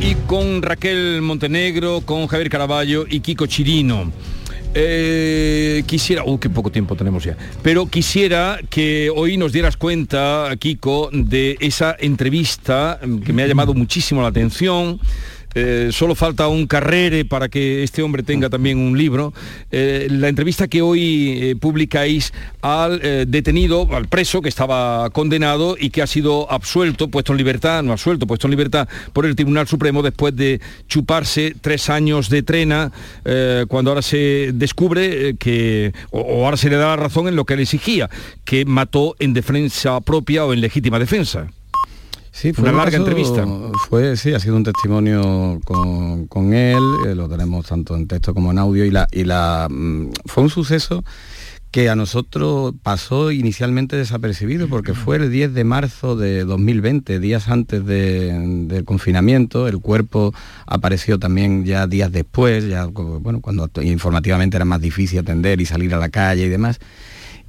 [0.00, 4.12] y con Raquel Montenegro, con Javier Caraballo y Kiko Chirino.
[4.74, 10.50] Eh, quisiera, uh, qué poco tiempo tenemos ya, pero quisiera que hoy nos dieras cuenta,
[10.58, 14.98] Kiko, de esa entrevista que me ha llamado muchísimo la atención
[15.54, 19.32] eh, solo falta un carrere para que este hombre tenga también un libro.
[19.70, 25.90] Eh, la entrevista que hoy eh, publicáis al detenido, al preso que estaba condenado y
[25.90, 29.68] que ha sido absuelto, puesto en libertad, no absuelto, puesto en libertad por el Tribunal
[29.68, 32.92] Supremo después de chuparse tres años de trena,
[33.68, 37.54] cuando ahora se descubre que, o ahora se le da la razón en lo que
[37.54, 38.08] él exigía,
[38.44, 41.48] que mató en defensa propia o en legítima defensa.
[42.34, 43.46] Sí, fue una larga entrevista.
[43.88, 48.50] Fue, sí, ha sido un testimonio con, él, eh, lo tenemos tanto en texto como
[48.50, 51.04] en audio, y la, y la mm, fue un suceso
[51.70, 57.48] que a nosotros pasó inicialmente desapercibido porque fue el 10 de marzo de 2020, días
[57.48, 60.34] antes del confinamiento, el cuerpo
[60.66, 65.94] apareció también ya días después, ya bueno, cuando informativamente era más difícil atender y salir
[65.94, 66.80] a la calle y demás.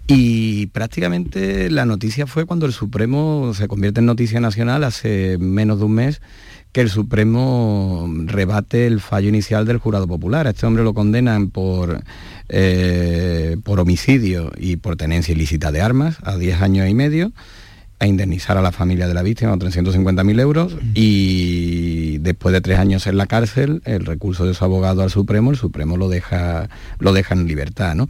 [0.07, 5.79] Y prácticamente la noticia fue cuando el Supremo se convierte en noticia nacional hace menos
[5.79, 6.21] de un mes
[6.71, 10.45] que el Supremo rebate el fallo inicial del jurado popular.
[10.45, 12.03] A este hombre lo condenan por,
[12.49, 17.31] eh, por homicidio y por tenencia ilícita de armas a 10 años y medio
[17.99, 22.77] a indemnizar a la familia de la víctima con 350.000 euros y después de tres
[22.77, 26.69] años en la cárcel, el recurso de su abogado al Supremo, el Supremo lo deja,
[26.99, 27.95] lo deja en libertad.
[27.95, 28.09] ¿no?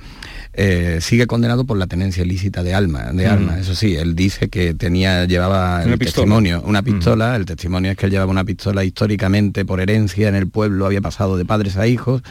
[0.58, 3.60] Eh, sigue condenado por la tenencia ilícita de, alma, de armas.
[3.60, 8.06] Eso sí, él dice que tenía, llevaba el testimonio, una pistola, el testimonio es que
[8.06, 11.88] él llevaba una pistola históricamente por herencia en el pueblo, había pasado de padres a
[11.88, 12.22] hijos,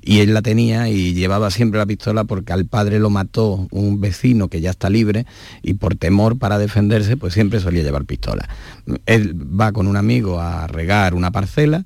[0.00, 4.00] y él la tenía y llevaba siempre la pistola porque al padre lo mató un
[4.00, 5.26] vecino que ya está libre
[5.62, 8.48] y por temor para defenderse pues siempre solía llevar pistola.
[9.04, 11.84] Él va con un amigo a regar una parcela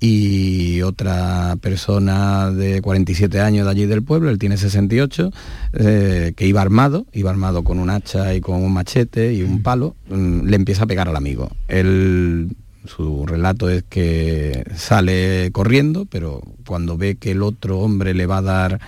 [0.00, 5.30] y otra persona de 47 años de allí del pueblo, él tiene 68,
[5.72, 9.62] eh, que iba armado, iba armado con un hacha y con un machete y un
[9.62, 11.50] palo, mm, le empieza a pegar al amigo.
[11.68, 12.54] Él,
[12.84, 18.38] su relato es que sale corriendo, pero cuando ve que el otro hombre le va
[18.38, 18.80] a dar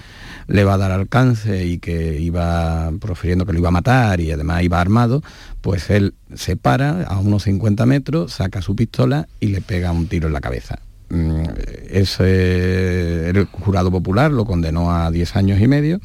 [0.49, 4.31] le va a dar alcance y que iba profiriendo que lo iba a matar y
[4.31, 5.23] además iba armado,
[5.61, 10.07] pues él se para a unos 50 metros, saca su pistola y le pega un
[10.07, 10.79] tiro en la cabeza.
[11.09, 11.45] Mm,
[11.91, 16.01] ese, el jurado popular lo condenó a 10 años y medio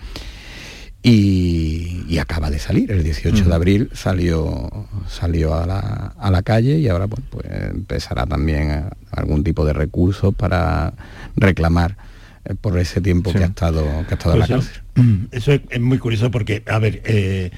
[1.04, 2.92] y, acaba de salir.
[2.92, 4.70] El 18 de abril salió,
[5.08, 10.94] salió a, la, calle y ahora pues, pues empezará también algún tipo de recurso para
[11.36, 11.98] reclamar
[12.46, 15.28] eh, por ese tiempo que ha estado, que ha estado en la pues cárcel.
[15.32, 17.50] Eso es, muy curioso porque, a ver, eh,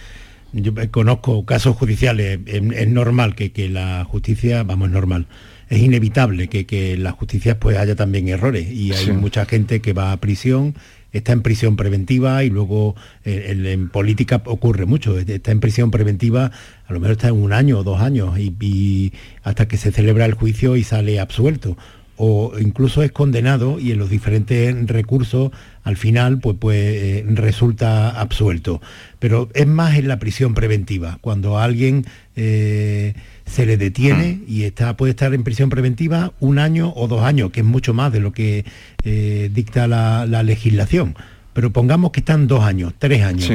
[0.54, 5.28] yo conozco casos judiciales, es, normal que, la justicia, vamos, es normal,
[5.70, 8.72] es inevitable que, que la justicia pues haya también errores.
[8.72, 10.76] Y hay mucha gente que va a prisión
[11.14, 16.52] está en prisión preventiva y luego eh, en, política ocurre mucho, está en prisión preventiva,
[16.88, 20.26] a lo mejor está en un año o dos años y hasta que se celebra
[20.26, 21.78] el juicio y sale absuelto.
[22.16, 25.52] O incluso es condenado y en los diferentes recursos
[25.84, 28.82] al final pues, pues eh, resulta absuelto.
[29.20, 33.14] Pero es más en la prisión preventiva, cuando alguien eh,
[33.46, 34.44] se le detiene mm.
[34.48, 37.94] y está, puede estar en prisión preventiva un año o dos años, que es mucho
[37.94, 38.66] más de lo que
[39.04, 41.16] eh, dicta la, legislación.
[41.54, 43.50] Pero pongamos que están dos años, tres años.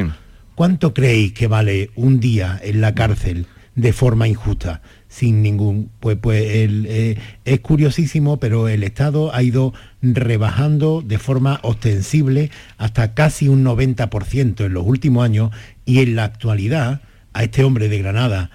[0.55, 4.81] ¿Cuánto creéis que vale un día en la cárcel de forma injusta?
[5.09, 5.89] sin ningún...
[5.99, 13.13] Pues, pues eh, es curiosísimo, pero el Estado ha ido rebajando de forma ostensible hasta
[13.15, 15.51] casi un 90% en los últimos años
[15.83, 17.01] y en la actualidad
[17.39, 18.49] a este hombre de Granada.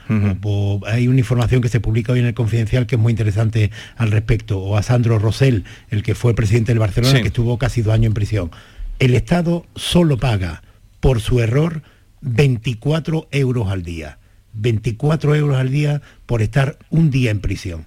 [0.86, 4.10] hay una información que se publica hoy en el Confidencial que es muy interesante al
[4.10, 4.58] respecto.
[4.58, 8.08] O a Sandro Rosell, el que fue presidente del Barcelona, que estuvo casi dos años
[8.08, 8.50] en prisión.
[8.98, 10.62] El Estado solo paga
[11.00, 11.82] por su error
[12.20, 14.18] 24 euros al día.
[14.52, 17.86] 24 euros al día por estar un día en prisión.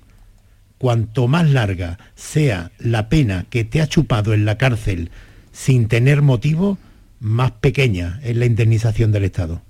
[0.79, 5.11] Cuanto más larga sea la pena que te ha chupado en la cárcel
[5.51, 6.79] sin tener motivo,
[7.19, 9.61] más pequeña es la indemnización del Estado.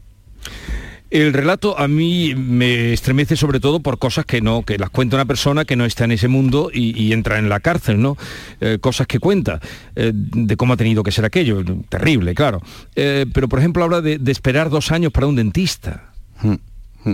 [1.10, 5.16] El relato a mí me estremece sobre todo por cosas que no, que las cuenta
[5.16, 8.18] una persona que no está en ese mundo y, entra en la cárcel, ¿no?
[8.60, 9.62] Eh, cosas que cuenta
[9.96, 12.62] eh, de cómo ha tenido que ser aquello, terrible, claro.
[12.96, 16.12] Eh, pero por ejemplo habla de, esperar dos años para un dentista.
[16.42, 16.56] Hmm.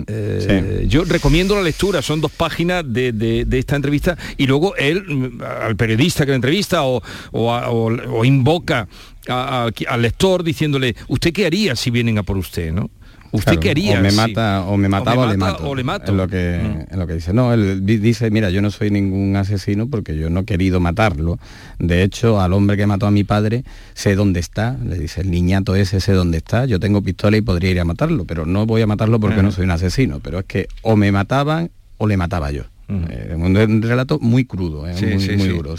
[0.07, 5.41] Eh, yo recomiendo la lectura, son dos páginas de, esta entrevista y luego él, mm,
[5.43, 8.87] al periodista que la entrevista o, invoca
[9.27, 12.71] al lector diciéndole, ¿usted qué haría si vienen a por usted?
[12.71, 12.89] ¿no?
[13.33, 13.99] Usted quería.
[13.99, 15.67] O me mata, o me mataba o, le mato.
[15.67, 16.11] O le mato.
[16.11, 16.93] En lo que, mm.
[16.93, 17.33] en lo que dice.
[17.33, 21.39] No, él dice, mira, yo no soy ningún asesino porque yo no he querido matarlo.
[21.79, 23.63] De hecho, al hombre que mató a mi padre,
[23.95, 24.77] sé dónde está.
[24.85, 26.65] Le dice, el niñato ese sé dónde está.
[26.65, 29.51] Yo tengo pistola y podría ir a matarlo, pero no voy a matarlo porque no
[29.51, 30.19] soy un asesino.
[30.19, 32.63] Pero es que o me mataban o le mataba yo.
[32.87, 34.93] Eh, un, relato muy crudo, eh,
[35.37, 35.75] muy, duro.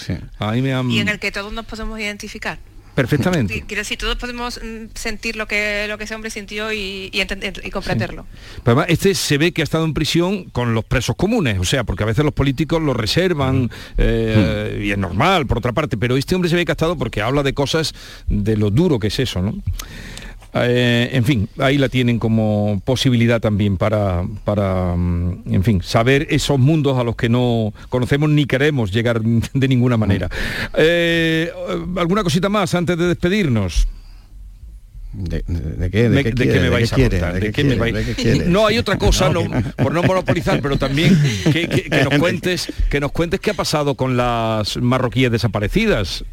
[0.88, 2.58] Y en el que todos nos podemos identificar.
[2.94, 3.64] Perfectamente.
[3.66, 7.60] Quiero decir, todos podemos mm, sentir lo que, lo que ese hombre sintió y, entender,
[7.64, 8.26] y comprenderlo.
[8.88, 12.04] este se ve que ha estado en prisión con los presos comunes, o sea, porque
[12.04, 16.34] a veces los políticos lo reservan eh, y es normal, por otra parte, pero este
[16.34, 17.94] hombre se ve que ha estado porque habla de cosas
[18.28, 19.54] de lo duro que es eso, ¿no?
[20.54, 26.28] Eh, en fin, ahí la tienen como posibilidad también para, para, mm, en fin, saber
[26.30, 29.20] esos mundos a los que no conocemos ni queremos llegar
[29.54, 30.28] de ninguna manera.
[30.76, 31.50] Eh,
[31.96, 33.88] ¿Alguna cosita más antes de despedirnos?
[35.14, 35.42] ¿De,
[35.90, 36.08] qué?
[36.08, 37.40] ¿De, qué, me vais a contar?
[38.48, 39.44] No, hay otra cosa, no,
[39.76, 41.16] por no monopolizar, pero también
[41.52, 46.24] que, nos cuentes, que nos cuentes qué ha pasado con las marroquíes desaparecidas.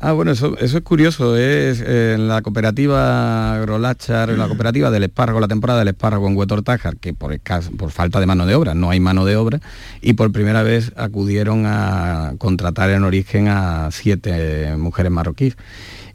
[0.00, 1.36] Ah, bueno, eso, es curioso.
[1.36, 6.28] Es eh, en la cooperativa Agrolachar, en la cooperativa del espárrago, la temporada del espárrago
[6.28, 7.36] en Huetortájar, que por,
[7.76, 9.60] por falta de mano de obra, no hay mano de obra,
[10.00, 15.56] y por primera vez acudieron a contratar en origen a siete mujeres marroquíes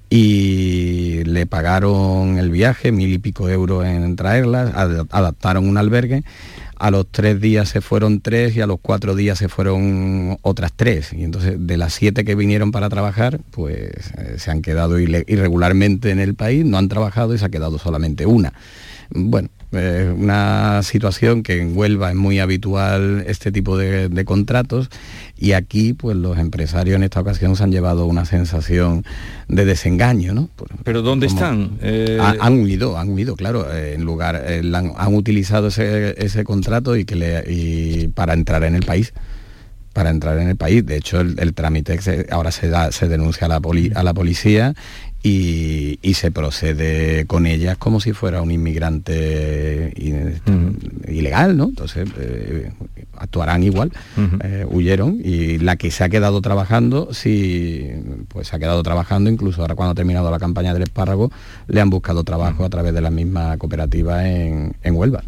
[0.09, 4.71] y le pagaron el viaje, mil y pico euros en traerlas,
[5.09, 6.23] adaptaron un albergue
[6.77, 10.71] a los tres días se fueron tres y a los cuatro días se fueron otras
[10.75, 11.13] tres.
[11.13, 16.11] Y entonces de las siete que vinieron para trabajar, pues eh, se han quedado irregularmente
[16.11, 18.53] en el país, no han trabajado y se ha quedado solamente una.
[19.09, 24.89] Bueno, eh, una situación que en Huelva es muy habitual este tipo de, contratos
[25.37, 29.03] y aquí pues los empresarios en esta ocasión se han llevado una sensación
[29.47, 30.49] de desengaño, ¿no?
[30.83, 31.77] ¿Pero dónde están?
[31.81, 37.15] Eh, han huido, han huido, claro, eh, en lugar, han, utilizado ese, contrato y, que
[37.15, 39.13] le, para entrar en el país
[39.93, 40.83] para entrar en el país.
[40.85, 41.99] De hecho, el, trámite
[42.31, 43.61] ahora se, da, se denuncia a la,
[43.95, 44.73] a la policía
[45.23, 49.93] y, se procede con ellas como si fuera un inmigrante
[51.07, 51.65] ilegal, ¿no?
[51.65, 52.71] Entonces eh,
[53.17, 53.91] actuarán igual,
[54.43, 57.89] eh, huyeron y la que se ha quedado trabajando, sí,
[58.27, 61.31] pues se ha quedado trabajando, incluso ahora cuando ha terminado la campaña del espárrago,
[61.67, 65.23] le han buscado trabajo a través de la misma cooperativa en, Huelva.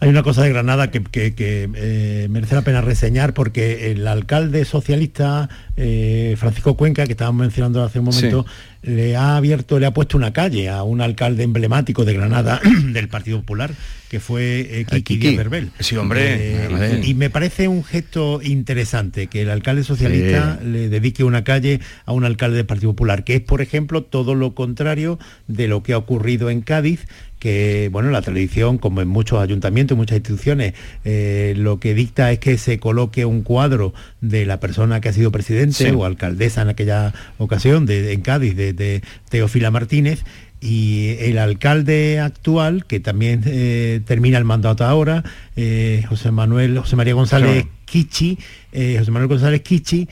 [0.00, 5.50] Hay una cosa de Granada que, eh, merece la pena reseñar porque el alcalde socialista
[5.76, 8.46] eh, Francisco Cuenca, que estábamos mencionando hace un momento,
[8.82, 13.08] le ha abierto, le ha puesto una calle a un alcalde emblemático de Granada del
[13.08, 13.72] Partido Popular,
[14.08, 15.70] que fue eh, Kiki, Berbel.
[15.80, 17.00] Sí, hombre.
[17.04, 22.12] y me parece un gesto interesante que el alcalde socialista le dedique una calle a
[22.12, 25.92] un alcalde del Partido Popular, que es, por ejemplo, todo lo contrario de lo que
[25.92, 27.06] ha ocurrido en Cádiz
[27.40, 30.74] que bueno, la tradición, como en muchos ayuntamientos, muchas instituciones,
[31.04, 35.12] eh, lo que dicta es que se coloque un cuadro de la persona que ha
[35.12, 40.22] sido presidente o alcaldesa en aquella ocasión de, en Cádiz, de, Teofila Martínez,
[40.60, 45.24] y el alcalde actual, que también eh, termina el mandato ahora,
[45.56, 48.38] eh, José Manuel, José María González Kichi,
[48.70, 50.06] José Manuel González Kichi,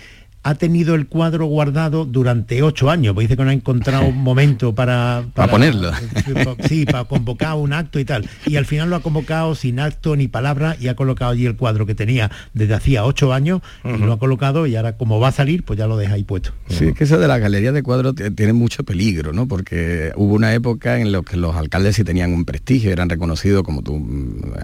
[0.49, 4.17] ha tenido el cuadro guardado durante ocho años, porque dice que no ha encontrado un
[4.17, 5.91] momento para, para, ponerlo.
[6.69, 8.29] Sí, para convocar un acto y tal.
[8.47, 11.57] Y al final lo ha convocado sin acto ni palabra y ha colocado allí el
[11.57, 15.29] cuadro que tenía desde hacía ocho años, y lo ha colocado y ahora como va
[15.29, 16.53] a salir, pues ya lo deja ahí puesto.
[16.69, 19.47] Sí, es que eso de la galería de cuadros tiene mucho peligro, ¿no?
[19.47, 23.63] Porque hubo una época en la que los alcaldes sí tenían un prestigio, eran reconocidos,
[23.63, 23.99] como tú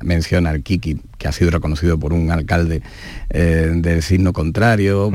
[0.03, 2.83] mencionas, Kiki, que ha sido reconocido por un alcalde
[3.31, 5.11] eh, del signo contrario,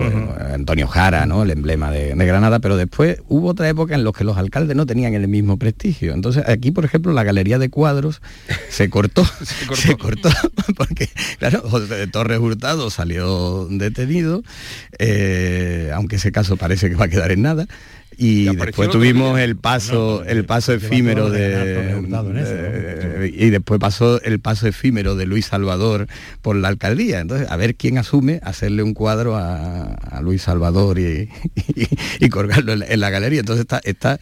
[0.60, 1.44] Antonio Jara, ¿no?
[1.44, 4.86] el emblema de, Granada, pero después hubo otra época en la que los alcaldes no
[4.86, 6.14] tenían el mismo prestigio.
[6.14, 8.22] Entonces aquí, por ejemplo, la galería de cuadros
[8.70, 9.26] se cortó,
[9.74, 10.30] se cortó,
[10.78, 14.44] porque, claro, José Torres Hurtado salió detenido,
[15.00, 17.68] eh, aunque ese caso parece que va a quedar en nada
[18.22, 21.96] y después tuvimos el paso el paso efímero de,
[23.34, 26.08] y después pasó el paso efímero de Luis Salvador
[26.42, 31.30] por la alcaldía entonces a ver quién asume hacerle un cuadro a, Luis Salvador y,
[32.20, 34.20] y, colgarlo en, la galería entonces está está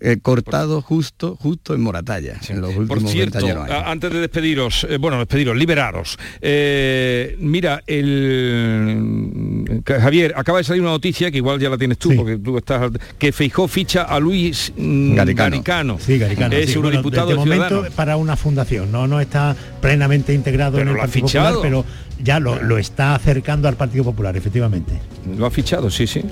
[0.00, 3.38] eh, cortado justo justo en Moratalla en los últimos Por cierto,
[3.86, 6.18] antes de despediros, eh, bueno, despediros, liberaros.
[6.40, 12.14] Eh, mira, el Javier, acaba de salir una noticia que igual ya la tienes tú,
[12.16, 15.98] porque tú estás que Feijó ficha a Luis mm, Garicano.
[16.00, 16.56] Sí, Garicano.
[16.56, 21.26] Es eurodiputado de, momento para una fundación, no, no está plenamente integrado en el Partido
[21.26, 21.84] Popular, pero
[22.24, 25.00] ya lo, está acercando al Partido Popular, efectivamente.
[25.36, 26.22] Lo ha fichado, sí, sí.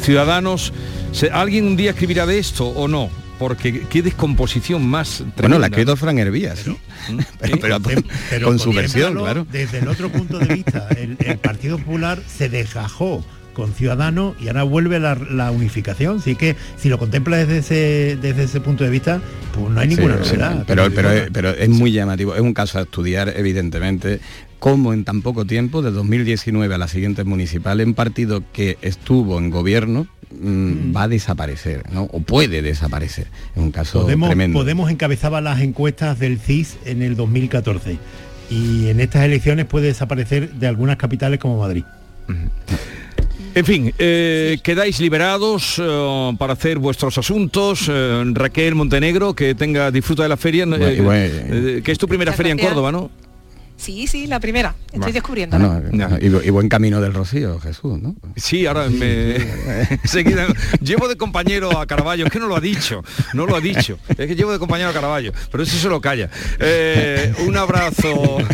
[0.00, 0.72] Ciudadanos,
[1.32, 3.10] ¿alguien un día escribirá de esto o no?
[3.38, 5.34] porque qué descomposición más tremenda.
[5.42, 6.64] Bueno, la ha escrito Fran Hervías,
[7.38, 7.78] pero,
[8.44, 9.46] con su versión, claro.
[9.50, 13.22] Desde el otro punto de vista, el, Partido Popular se desgajó
[13.56, 16.18] con Ciudadanos y ahora vuelve la, unificación.
[16.18, 19.22] Así que si lo contempla desde ese, desde ese punto de vista,
[19.54, 20.64] pues no hay ninguna novedad.
[20.66, 22.34] pero, pero, pero, es muy llamativo.
[22.34, 24.20] Es un caso a estudiar, evidentemente,
[24.58, 29.38] cómo en tan poco tiempo, de 2019 a las siguientes municipales, un partido que estuvo
[29.38, 30.06] en gobierno,
[30.38, 32.02] mm, va a desaparecer, ¿no?
[32.12, 33.28] O puede desaparecer.
[33.56, 34.58] Es un caso Podemos, tremendo.
[34.58, 37.96] Podemos encabezaba las encuestas del CIS en el 2014
[38.50, 41.84] y en estas elecciones puede desaparecer de algunas capitales como Madrid.
[43.56, 47.86] En fin, eh, quedáis liberados eh, para hacer vuestros asuntos.
[47.88, 52.58] Eh, Raquel Montenegro, que tenga disfruta de la feria, que es tu primera feria en
[52.58, 53.10] Córdoba, ¿no?
[53.76, 54.74] Sí, sí, la primera.
[54.92, 55.58] Estoy descubriendo.
[56.20, 58.16] y, buen camino del Rocío, Jesús, ¿no?
[58.36, 59.36] Sí, ahora me...
[60.04, 60.46] Seguida,
[60.80, 63.02] llevo de compañero a Caraballo, es que no lo ha dicho,
[63.34, 63.98] no lo ha dicho.
[64.08, 66.30] Es que llevo de compañero a Caraballo, pero eso se lo calla.
[66.58, 68.38] Eh, un abrazo.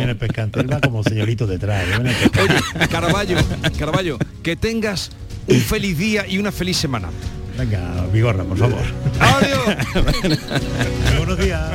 [0.00, 1.84] En el pescante, va como señorito detrás.
[1.98, 3.36] Oye, Caraballo,
[3.78, 5.10] Caraballo, que tengas
[5.46, 7.08] un feliz día y una feliz semana.
[7.58, 8.82] Venga, Vigorra, por favor.
[9.20, 10.38] Adiós.
[11.18, 11.70] Buenos días.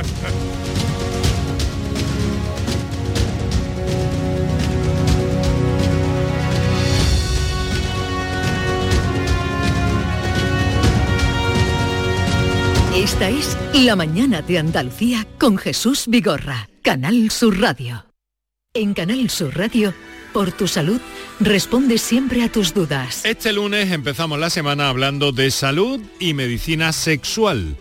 [12.96, 18.06] Esta es La Mañana de Andalucía con Jesús Vigorra, Canal Sur Radio.
[18.72, 19.92] En Canal Sur Radio,
[20.32, 20.98] por tu salud,
[21.38, 23.22] responde siempre a tus dudas.
[23.26, 27.76] Este lunes empezamos la semana hablando de salud y medicina sexual.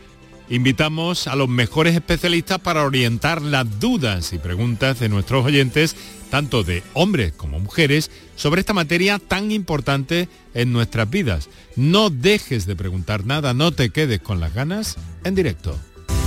[0.50, 5.96] Invitamos a los mejores especialistas para orientar las dudas y preguntas de nuestros oyentes,
[6.30, 11.50] tanto de hombres como mujeres, sobre esta materia tan importante en nuestras vidas.
[11.76, 15.78] No dejes de preguntar nada, no te quedes con las ganas en directo.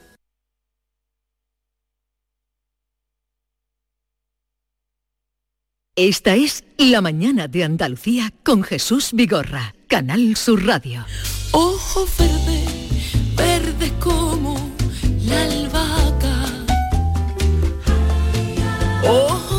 [5.95, 11.06] Esta es La Mañana de Andalucía con Jesús Vigorra, Canal Sur Radio.
[11.52, 12.66] Ojo verde,
[13.38, 14.56] verde como
[15.24, 16.66] la albahaca.
[19.08, 19.51] Ojo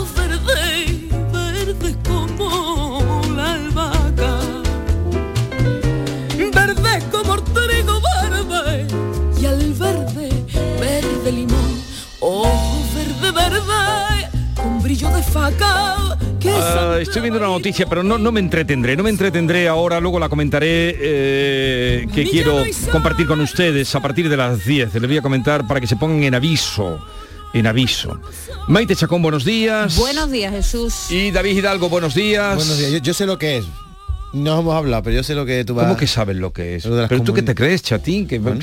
[15.34, 20.18] Ah, estoy viendo una noticia, pero no, no me entretendré, no me entretendré ahora, luego
[20.18, 24.94] la comentaré, eh, que quiero compartir con ustedes a partir de las 10.
[24.94, 27.00] Les voy a comentar para que se pongan en aviso
[27.54, 28.18] en aviso.
[28.68, 29.96] Maite Chacón, buenos días.
[29.96, 31.10] Buenos días, Jesús.
[31.10, 32.56] Y David Hidalgo, buenos días.
[32.56, 33.02] Buenos días.
[33.02, 33.64] Yo, sé lo que es.
[34.32, 35.86] No hemos hablado, pero yo sé lo que tú vas...
[35.86, 36.84] ¿Cómo que sabes lo que es?
[36.84, 38.38] Pero tú qué te crees, chatín, que...
[38.38, 38.58] Bueno,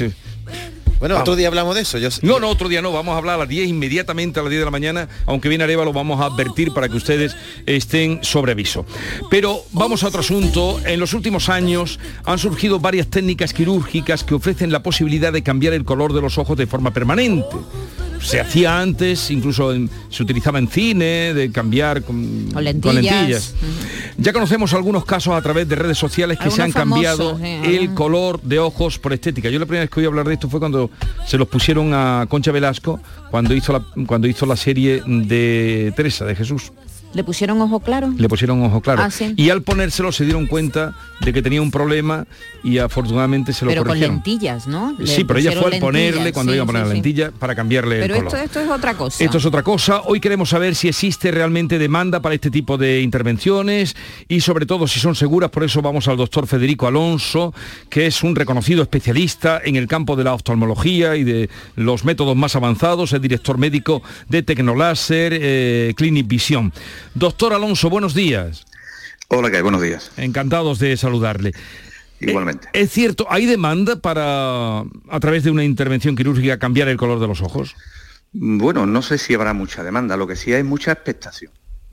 [1.00, 1.97] otro día hablamos de eso.
[1.97, 2.10] Yo...
[2.22, 2.91] No, no, otro día no.
[2.91, 5.10] Vamos a hablar a las 10 inmediatamente a las 10 de la mañana.
[5.26, 7.36] Aunque viene Areva, lo vamos a advertir para que ustedes
[7.66, 8.86] estén sobre aviso.
[9.30, 10.80] Pero vamos a otro asunto.
[10.86, 15.74] En los últimos años han surgido varias técnicas quirúrgicas que ofrecen la posibilidad de cambiar
[15.74, 17.56] el color de los ojos de forma permanente
[18.22, 19.74] se hacía antes, incluso
[20.09, 23.53] se utilizaba en cine, de cambiar con, lentillas.
[24.17, 28.41] Ya conocemos algunos casos a través de redes sociales que se han cambiado el color
[28.41, 29.49] de ojos por estética.
[29.49, 30.89] Yo la primera vez que oí hablar de esto fue cuando
[31.26, 32.99] se los pusieron a Concha Velasco,
[33.32, 36.72] cuando hizo la, cuando hizo la serie de Teresa, de Jesús.
[37.14, 38.14] ¿Le pusieron ojo claro?
[38.16, 39.01] Le pusieron ojo claro.
[39.01, 42.28] Ah, y al ponérselo se dieron cuenta de que tenía un problema
[42.64, 44.95] y afortunadamente se lo pero con lentillas, ¿no?
[45.05, 48.16] sí, pero ella fue al ponerle cuando iba a poner la lentilla para cambiarle pero
[48.16, 48.32] el color.
[48.32, 49.24] Pero esto, es otra cosa.
[49.24, 50.01] Esto es otra cosa.
[50.05, 53.95] Hoy queremos saber si existe realmente demanda para este tipo de intervenciones
[54.28, 55.49] y sobre todo si son seguras.
[55.49, 57.53] Por eso vamos al doctor Federico Alonso,
[57.89, 62.36] que es un reconocido especialista en el campo de la oftalmología y de los métodos
[62.36, 63.14] más avanzados.
[63.14, 66.72] Es director médico de Tecnoláser, eh, Clinic Vision.
[67.14, 68.66] Doctor Alonso, buenos días.
[69.28, 70.12] Hola, ¿qué Buenos días.
[70.18, 71.54] Encantados de saludarle.
[72.20, 72.68] Igualmente.
[72.74, 77.20] Eh, ¿Es cierto, hay demanda para, a través de una intervención quirúrgica, cambiar el color
[77.20, 77.76] de los ojos?
[78.34, 81.52] Bueno, no sé si habrá mucha demanda, lo que sí hay mucha expectación.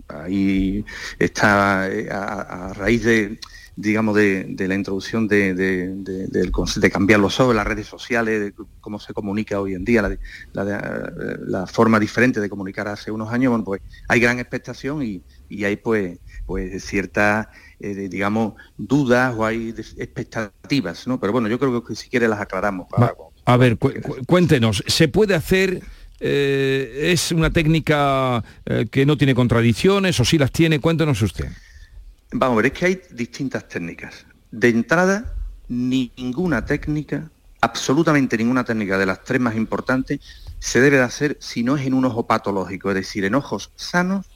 [0.09, 0.85] Ahí
[1.19, 3.39] está eh, a raíz de,
[3.77, 9.12] digamos, de, la introducción de, de, cambiar los ojos, las redes sociales, de cómo se
[9.12, 10.16] comunica hoy en día,
[10.53, 15.22] la, forma diferente de comunicar hace unos años, bueno, pues hay gran expectación y,
[15.64, 21.20] hay pues, pues cierta eh, digamos, dudas o hay expectativas, ¿no?
[21.20, 22.87] Pero bueno, yo creo que si quiere las aclaramos.
[23.45, 23.77] a ver,
[24.27, 25.83] cuéntenos, ¿se puede hacer
[26.20, 30.81] eh, ¿Es una técnica eh, que no tiene contradicciones o si las tiene?
[30.81, 31.47] Cuéntenos usted.
[32.33, 34.27] Vamos a ver, es que hay distintas técnicas.
[34.51, 35.35] De entrada,
[35.68, 40.20] ninguna técnica, absolutamente ninguna técnica de las tres más importantes,
[40.59, 43.70] se debe de hacer si no es en un ojo patológico, es decir, en ojos
[43.77, 44.27] sanos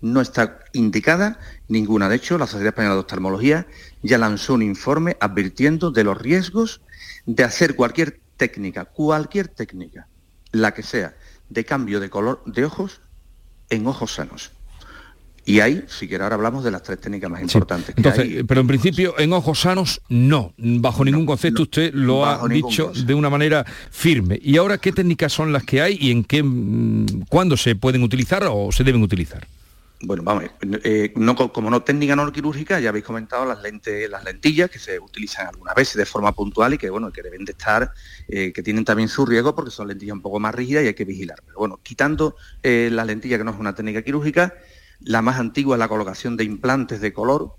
[0.00, 1.38] no está indicada
[1.68, 2.08] ninguna.
[2.08, 3.66] De hecho, la Sociedad Española de Oftalmología
[4.02, 6.80] ya lanzó un informe advirtiendo de los riesgos
[7.26, 10.06] de hacer cualquier técnica, cualquier técnica,
[10.52, 11.14] la que sea,
[11.48, 13.02] de cambio de color de ojos
[13.68, 14.52] en ojos sanos.
[15.44, 17.94] Y ahí, si quiere, ahora hablamos de las tres técnicas más importantes.
[17.96, 20.52] Entonces, pero en principio, en ojos sanos, no.
[20.58, 24.38] Bajo ningún concepto usted lo ha dicho de una manera firme.
[24.42, 28.02] ¿Y ahora qué técnicas son las que hay y en qué, mm, cuándo se pueden
[28.02, 29.46] utilizar o se deben utilizar?
[30.02, 30.44] bueno, vamos,
[30.82, 34.78] eh, no, como no técnica no quirúrgica, ya habéis comentado las lentes, las lentillas que
[34.78, 37.92] se utilizan algunas veces de forma puntual y que bueno, que deben de estar,
[38.28, 40.94] eh, que tienen también su riesgo porque son lentillas un poco más rígidas y hay
[40.94, 41.42] que vigilar.
[41.44, 44.54] Pero bueno, quitando eh, la lentilla que no es una técnica quirúrgica,
[45.00, 47.56] la más antigua es la colocación de implantes de color,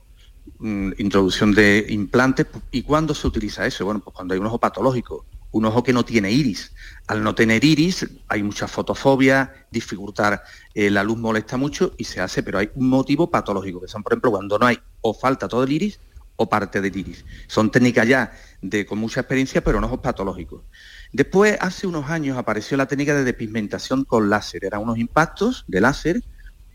[0.60, 2.48] mm, introducción de implantes.
[2.72, 3.86] ¿Y cuándo se utiliza eso?
[3.86, 6.74] Bueno, pues cuando hay un ojo patológico, un ojo que no tiene iris.
[7.08, 12.22] Al no tener iris hay mucha fotofobia, dificultar eh, la luz molesta mucho y se
[12.22, 15.48] hace, pero hay un motivo patológico, que son, por ejemplo, cuando no hay o falta
[15.48, 16.00] todo el iris
[16.38, 17.26] o parte del iris.
[17.48, 18.32] Son técnicas ya
[18.62, 20.64] de, con mucha experiencia, pero en ojos patológicos.
[21.12, 24.64] Después, hace unos años, apareció la técnica de depigmentación con láser.
[24.64, 26.24] Eran unos impactos de láser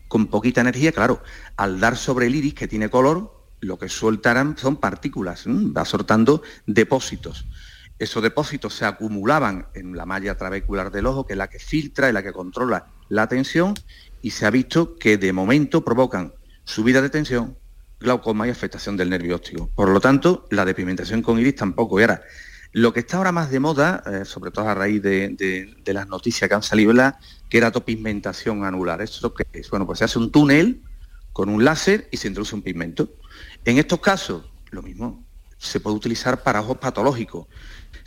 [0.07, 1.21] con poquita energía, claro,
[1.55, 6.41] al dar sobre el iris que tiene color, lo que sueltarán son partículas, va soltando
[6.65, 7.45] depósitos.
[7.99, 12.09] Esos depósitos se acumulaban en la malla trabecular del ojo, que es la que filtra
[12.09, 13.73] y la que controla la tensión,
[14.21, 16.33] y se ha visto que de momento provocan
[16.63, 17.57] subida de tensión,
[17.99, 19.71] glaucoma y afectación del nervio óptico.
[19.73, 21.99] Por lo tanto, la depigmentación con iris tampoco.
[21.99, 22.21] Y ahora,
[22.71, 26.47] lo que está ahora más de moda, eh, sobre todo a raíz de, las noticias
[26.47, 29.01] que han salido, la queratopigmentación anular.
[29.01, 29.69] ¿Esto qué es?
[29.69, 30.81] Bueno, pues se hace un túnel
[31.33, 33.13] con un láser y se introduce un pigmento.
[33.65, 35.23] En estos casos, lo mismo,
[35.57, 37.47] se puede utilizar para ojos patológicos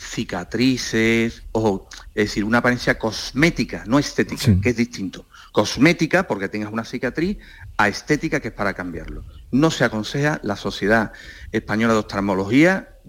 [0.00, 5.26] cicatrices, o es decir, una apariencia cosmética, no estética, que es distinto.
[5.52, 7.36] Cosmética, porque tengas una cicatriz,
[7.76, 9.24] a estética, que es para cambiarlo.
[9.52, 11.12] No se aconseja la Sociedad
[11.52, 12.99] Española de Oftalmología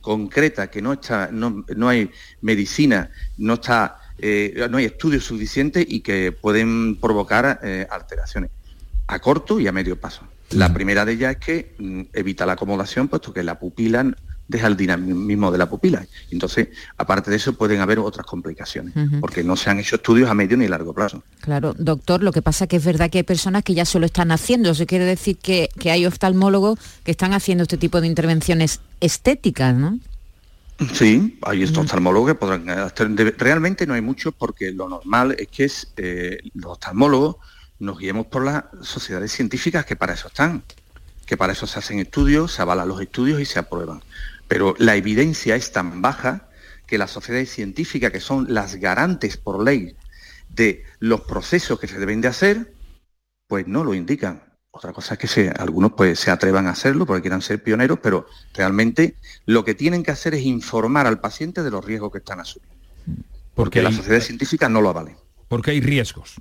[0.00, 6.00] concreta, que no, está, no, hay medicina, no, está, eh, no hay estudios suficientes y
[6.00, 8.50] que pueden provocar eh, alteraciones
[9.06, 10.22] a corto y a medio paso.
[10.50, 14.06] La primera de ellas es que mm, evita la acomodación, puesto que la pupila
[14.48, 16.06] deja el dinamismo de la pupila.
[16.30, 20.34] Entonces, aparte de eso, pueden haber otras complicaciones, porque no se han hecho estudios a
[20.34, 21.22] medio ni largo plazo.
[21.40, 24.06] Claro, doctor, lo que pasa es que es verdad que hay personas que ya solo
[24.06, 24.70] están haciendo.
[24.70, 29.98] Eso quiere decir que, hay oftalmólogos que están haciendo este tipo de intervenciones estéticas, ¿no?
[30.92, 33.08] Sí, hay estos oftalmólogos que podrán hacer.
[33.36, 37.36] Realmente no hay muchos porque lo normal es que es, eh, los oftalmólogos
[37.80, 40.62] nos guiemos por las sociedades científicas que para eso están,
[41.26, 44.02] que para eso se hacen estudios, se avalan los estudios y se aprueban.
[44.48, 46.48] Pero la evidencia es tan baja
[46.86, 49.94] que las sociedades científicas, que son las garantes por ley
[50.48, 52.72] de los procesos que se deben de hacer,
[53.46, 54.42] pues no lo indican.
[54.70, 58.26] Otra cosa es que algunos pues, se atrevan a hacerlo porque quieran ser pioneros, pero
[58.54, 62.40] realmente lo que tienen que hacer es informar al paciente de los riesgos que están
[62.40, 62.76] asumiendo.
[63.54, 65.16] Porque, las sociedades científicas no lo avalen.
[65.48, 66.36] Porque hay riesgos.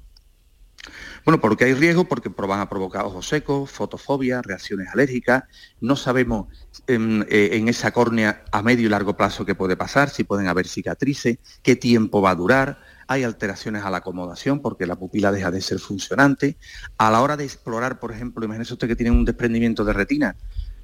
[1.27, 5.43] Bueno, porque hay riesgo, porque van a provocar ojos secos, fotofobia, reacciones alérgicas.
[5.81, 6.47] No sabemos
[6.87, 10.47] em, eh, en, esa córnea a medio y largo plazo qué puede pasar, si pueden
[10.47, 12.79] haber cicatrices, qué tiempo va a durar.
[13.07, 16.55] Hay alteraciones a la acomodación porque la pupila deja de ser funcionante.
[16.97, 20.37] A la hora de explorar, por ejemplo, imagínese usted que tiene un desprendimiento de retina,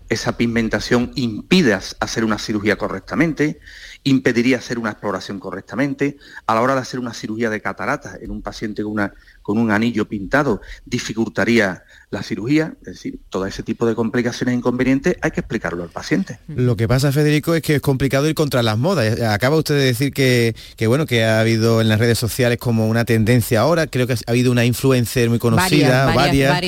[0.10, 3.60] esa pigmentación impide hacer una cirugía correctamente,
[4.04, 6.18] impediría hacer una exploración correctamente.
[6.46, 9.14] A la hora de hacer una cirugía de catarata en un paciente con una
[9.44, 15.16] con un anillo pintado dificultaría la cirugía, es decir, todo ese tipo de complicaciones inconvenientes
[15.22, 16.38] hay que explicarlo al paciente.
[16.48, 19.20] Lo que pasa, Federico, es que es complicado ir contra las modas.
[19.22, 20.56] Acaba usted de decir que,
[20.88, 24.18] bueno, que ha habido en las redes sociales como una tendencia ahora, creo que ha
[24.28, 26.62] habido una influencer muy conocida, varias,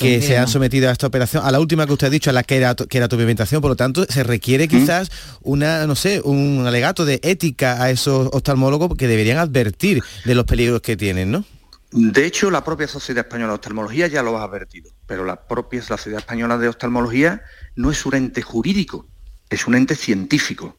[0.00, 2.32] que se han sometido a esta operación, a la última que usted ha dicho, a
[2.32, 5.10] la que era, que era tu pigmentación, por lo tanto, se requiere quizás
[5.42, 10.44] una, no sé, un alegato de ética a esos oftalmólogos que deberían advertir de los
[10.44, 11.44] peligros que tienen, ¿no?
[11.92, 15.82] De hecho, la propia Sociedad Española de Oftalmología ya lo ha advertido, pero la propia
[15.82, 17.42] Sociedad Española de Oftalmología
[17.76, 19.06] no es un ente jurídico,
[19.50, 20.78] es un ente científico.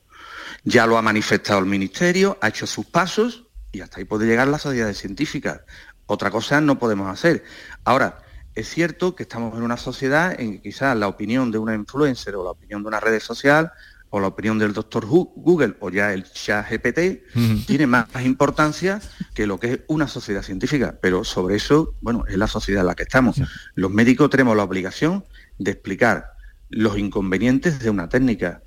[0.64, 4.48] Ya lo ha manifestado el Ministerio, ha hecho sus pasos y hasta ahí puede llegar
[4.48, 5.66] la sociedad científica.
[6.08, 7.44] Otra cosa no podemos hacer.
[7.84, 8.24] Ahora,
[8.56, 12.36] es cierto que estamos en una sociedad en que quizás la opinión de una influencer
[12.36, 13.72] o la opinión de una red social
[14.16, 19.02] o la opinión del doctor Google o ya el chat GPT tiene más importancia
[19.34, 21.00] que lo que es una sociedad científica.
[21.02, 23.42] Pero sobre eso, bueno, es la sociedad en la que estamos.
[23.74, 25.26] Los médicos tenemos la obligación
[25.58, 26.34] de explicar
[26.70, 28.62] los inconvenientes de una técnica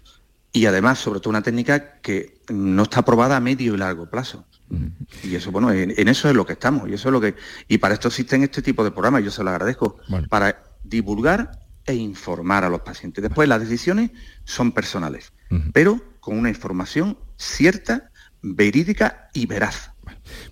[0.53, 4.47] y además, sobre todo, una técnica que no está aprobada a medio y largo plazo.
[5.23, 6.89] Y eso, bueno, en, eso es lo que estamos.
[6.89, 7.37] Y eso es lo que.
[7.69, 9.99] Y para esto existen este tipo de programas, yo se lo agradezco.
[10.29, 11.53] Para divulgar
[11.87, 13.23] e informar a los pacientes.
[13.23, 14.11] Después las decisiones
[14.45, 15.33] son personales,
[15.73, 18.11] pero con una información cierta,
[18.43, 19.91] verídica y veraz.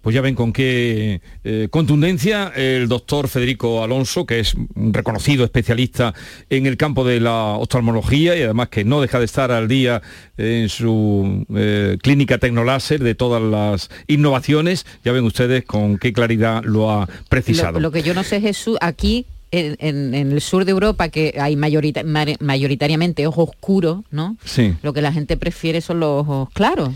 [0.03, 5.45] Pues ya ven con qué eh, contundencia el doctor Federico Alonso, que es un reconocido
[5.45, 6.15] especialista
[6.51, 10.03] en el campo de la oftalmología y además que no deja de estar al día
[10.37, 14.87] en su eh, clínica Tecnoláser de todas las innovaciones.
[15.05, 17.81] Ya ven ustedes con qué claridad lo ha precisado.
[17.81, 23.27] Lo, que yo no sé, Jesús, aquí en, el sur de Europa, que hay mayoritariamente
[23.27, 24.37] ojos oscuros, ¿no?
[24.45, 24.75] Sí.
[24.83, 26.91] Lo que la gente prefiere son los ojos claros.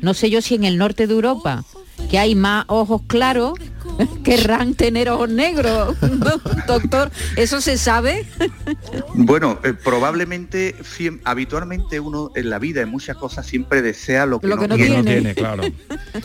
[0.00, 1.64] No sé yo si en el norte de Europa
[2.08, 3.58] que hay más ojos claros,
[4.24, 5.96] querrán tener ojos negros.
[6.66, 8.26] Doctor, ¿eso se sabe?
[9.14, 10.76] bueno, eh, probablemente,
[11.24, 15.34] habitualmente uno en la vida, en muchas cosas, siempre desea lo que, no, tiene.
[15.34, 15.64] claro.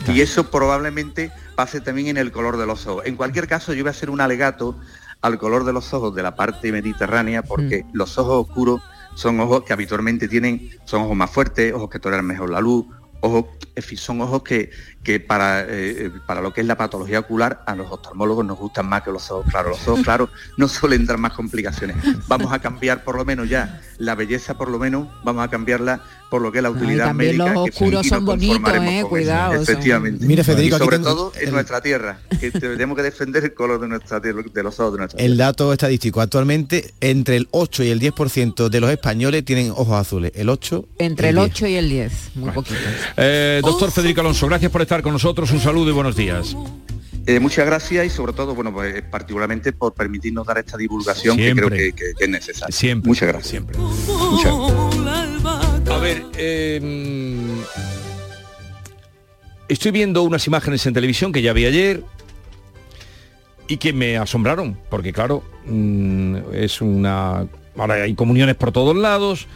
[0.08, 3.04] y eso probablemente pase también en el color de los ojos.
[3.06, 4.76] En cualquier caso, yo voy a hacer un alegato
[5.20, 7.90] al color de los ojos de la parte mediterránea, porque mm.
[7.92, 8.80] los ojos oscuros
[9.14, 12.86] son ojos que habitualmente tienen, son ojos más fuertes, ojos que toleran mejor la luz,
[13.20, 13.46] ojos,
[13.96, 14.70] son ojos que,
[15.06, 15.66] que para, eh,
[16.06, 19.12] eh, para lo que es la patología ocular a los oftalmólogos nos gustan más que
[19.12, 19.78] los ojos claros.
[19.78, 21.96] Los ojos claros no suelen dar más complicaciones.
[22.26, 26.00] Vamos a cambiar por lo menos ya la belleza, por lo menos vamos a cambiarla
[26.30, 27.52] por lo que es la utilidad médica.
[27.52, 29.62] Los oscuros son bonitos, eh, cuidado.
[29.62, 30.26] Efectivamente.
[30.26, 33.88] Mire, Federico, y sobre todo en nuestra tierra, que tenemos que defender el color de
[33.88, 35.32] nuestra tierra, de los ojos de nuestra tierra.
[35.32, 39.94] El dato estadístico, actualmente entre el 8 y el 10% de los españoles tienen ojos
[39.94, 40.32] azules.
[40.34, 42.76] El 8 Entre el, 8 y el 10, muy poquito.
[43.16, 45.50] Eh, doctor Federico Alonso, gracias por estar con nosotros.
[45.50, 46.56] Un saludo y buenos días.
[47.26, 51.54] Eh, muchas gracias y sobre todo, bueno, pues particularmente por permitirnos dar esta divulgación que
[51.54, 52.74] creo que, es necesaria.
[52.74, 53.08] Siempre.
[53.08, 53.50] Muchas gracias.
[53.50, 53.78] Siempre.
[53.78, 55.90] Muchas gracias.
[55.90, 57.58] A ver, em,
[59.68, 62.04] estoy viendo unas imágenes en televisión que ya vi ayer
[63.66, 67.46] y que me asombraron, porque claro, mm, es una...
[67.76, 69.48] Ahora hay comuniones por todos lados,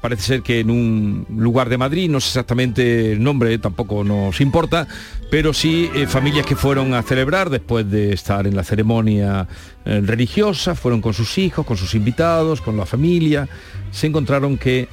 [0.00, 4.40] parece ser que en un lugar de Madrid, no sé exactamente el nombre, tampoco nos
[4.40, 4.86] importa,
[5.30, 9.46] pero sí eh, familias que fueron a celebrar después de estar en la ceremonia
[9.84, 13.48] eh, religiosa, fueron con sus hijos, con sus invitados, con la familia,
[13.90, 14.88] se encontraron que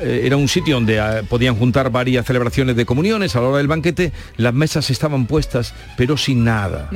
[0.00, 3.68] eh, era un sitio donde podían juntar varias celebraciones de comuniones, a la hora del
[3.68, 6.90] banquete las mesas estaban puestas, pero sin nada.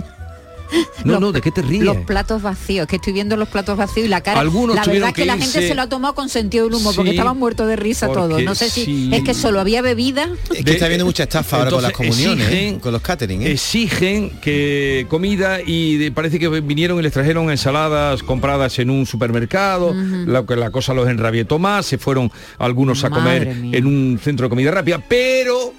[1.04, 1.84] No, no, ¿de qué te ríes?
[1.84, 4.40] Los platos vacíos, que estoy viendo los platos vacíos y la cara.
[4.40, 6.92] Algunos la verdad es que, la gente se lo ha tomado con sentido del humo,
[6.92, 8.42] porque estaban muertos de risa todos.
[8.42, 10.28] No sé si es que solo había bebida.
[10.54, 12.78] Es que está habiendo mucha estafa ahora con las comuniones, ¿eh?
[12.80, 13.42] con los catering.
[13.42, 13.52] ¿eh?
[13.52, 19.94] Exigen que comida y parece que vinieron y les trajeron ensaladas compradas en un supermercado,
[19.94, 24.50] la, la cosa los enrabietó más, se fueron algunos a comer en un centro de
[24.50, 25.72] comida rápida, pero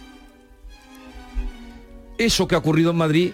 [2.17, 3.31] eso que ha ocurrido en Madrid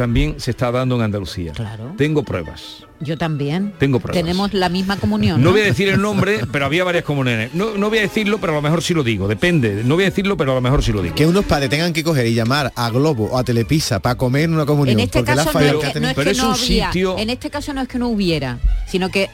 [0.00, 1.52] también se está dando en Andalucía.
[1.52, 1.92] Claro.
[1.98, 2.86] Tengo pruebas.
[3.00, 3.74] Yo también.
[3.78, 4.18] Tengo pruebas.
[4.18, 5.42] Tenemos la misma comunión.
[5.42, 7.52] No, voy a decir el nombre, pero había varias comuniones.
[7.52, 9.28] No, no voy a decirlo, pero a lo mejor sí lo digo.
[9.28, 9.84] Depende.
[9.84, 11.14] No voy a decirlo, pero a lo mejor sí lo digo.
[11.14, 14.44] Que unos padres tengan que coger y llamar a Globo o a Telepisa para comer
[14.44, 14.98] en una comunión.
[14.98, 17.18] En este caso no, es que, no es un sitio...
[17.18, 19.28] En este caso no es que no hubiera, sino que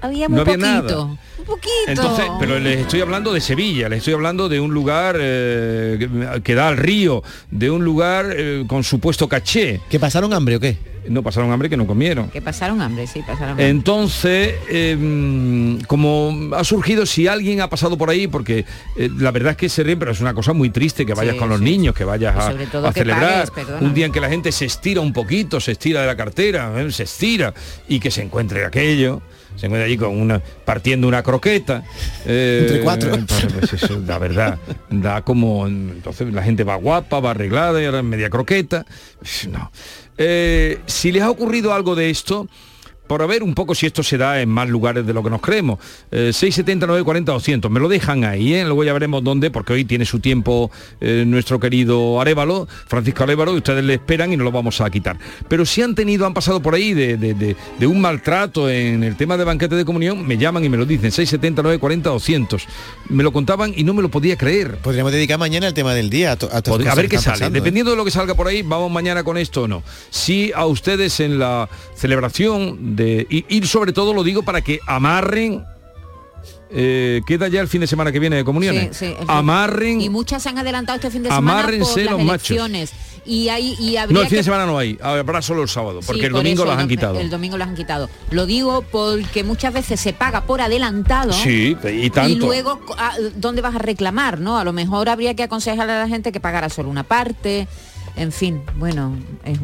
[0.00, 1.06] había muy no había poquito.
[1.06, 1.18] Nada.
[1.38, 1.70] Un poquito.
[1.86, 6.08] Entonces, pero les estoy hablando de Sevilla, les estoy hablando de un lugar eh,
[6.42, 9.80] que da al río, de un lugar eh, con supuesto caché.
[9.88, 10.90] ¿Que pasaron hambre o qué?
[11.08, 12.28] No pasaron hambre, que no comieron.
[12.28, 13.68] Que pasaron hambre, sí, pasaron hambre.
[13.68, 19.52] Entonces, em, como ha surgido, si alguien ha pasado por ahí, porque eh, la verdad
[19.52, 21.94] es que se ríen, pero es una cosa muy triste que vayas con los niños,
[21.94, 23.48] que vayas a, celebrar
[23.80, 26.72] un día en que la gente se estira un poquito, se estira de la cartera,
[26.90, 27.54] se estira
[27.88, 29.22] y que se encuentre aquello
[29.56, 31.84] se encuentra allí con una partiendo una croqueta
[32.26, 33.10] eh, entre cuatro.
[33.58, 34.58] pues eso, la verdad
[34.90, 38.86] da como entonces la gente va guapa va arreglada y ahora media croqueta.
[39.50, 39.70] No.
[40.18, 42.48] Eh, si les ha ocurrido algo de esto
[43.10, 45.40] por ver un poco si esto se da en más lugares de lo que nos
[45.40, 45.80] creemos.
[46.12, 47.68] Eh, 670, 940, 200.
[47.68, 48.64] Me lo dejan ahí, ¿eh?
[48.64, 53.52] luego ya veremos dónde, porque hoy tiene su tiempo eh, nuestro querido Arevalo, Francisco Arevalo,
[53.54, 55.18] y ustedes le esperan y no lo vamos a quitar.
[55.48, 59.42] Pero si han tenido, han pasado por ahí de, un maltrato en el tema de
[59.42, 62.66] banquete de comunión, me llaman y me lo dicen, 670, 940, 200.
[63.08, 64.76] Me lo contaban y no me lo podía creer.
[64.76, 66.30] Podríamos dedicar mañana al tema del día.
[66.30, 67.46] A, ver qué sale.
[67.46, 67.50] ¿eh?
[67.50, 69.82] Dependiendo de lo que salga por ahí, vamos mañana con esto o no.
[70.10, 75.64] Si a ustedes en la celebración de y, sobre todo lo digo para que amarren
[76.72, 79.02] eh, queda ya el fin de semana que viene de comuniones.
[79.26, 80.00] amarren.
[80.00, 82.92] Y muchas se han adelantado este fin de semana por las los elecciones.
[83.26, 86.26] Y hay, y no, el fin de semana no hay, habrá solo el sábado, porque
[86.26, 87.20] el domingo las han quitado.
[87.20, 88.08] El domingo las han quitado.
[88.30, 91.32] Lo digo porque muchas veces se paga por adelantado.
[91.32, 92.30] Sí, y tanto.
[92.30, 94.40] Y luego, ah, ¿dónde vas a reclamar?
[94.40, 97.68] no A lo mejor habría que aconsejarle a la gente que pagara solo una parte
[98.16, 99.58] en fin, bueno, es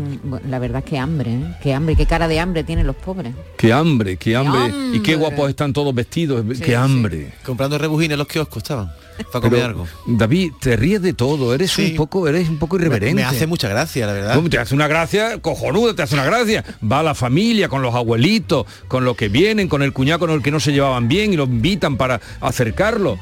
[0.49, 1.57] la verdad que hambre, ¿eh?
[1.63, 3.35] qué hambre, qué cara de hambre tienen los pobres.
[3.57, 7.33] Qué hambre, qué hambre, y qué guapos están todos vestidos, qué hambre.
[7.45, 8.91] Comprando rebujines los kioscos estaban.
[9.33, 9.87] Para comer algo.
[10.07, 13.15] David, te ríes de todo, eres un poco, eres un poco irreverente.
[13.15, 14.43] Me, hace mucha gracia, la verdad.
[14.43, 16.65] Te hace una gracia, cojonuda, te hace una gracia.
[16.83, 20.31] Va a la familia, con los abuelitos, con los que vienen, con el cuñado con
[20.31, 23.19] el que no se llevaban bien y lo invitan para acercarlo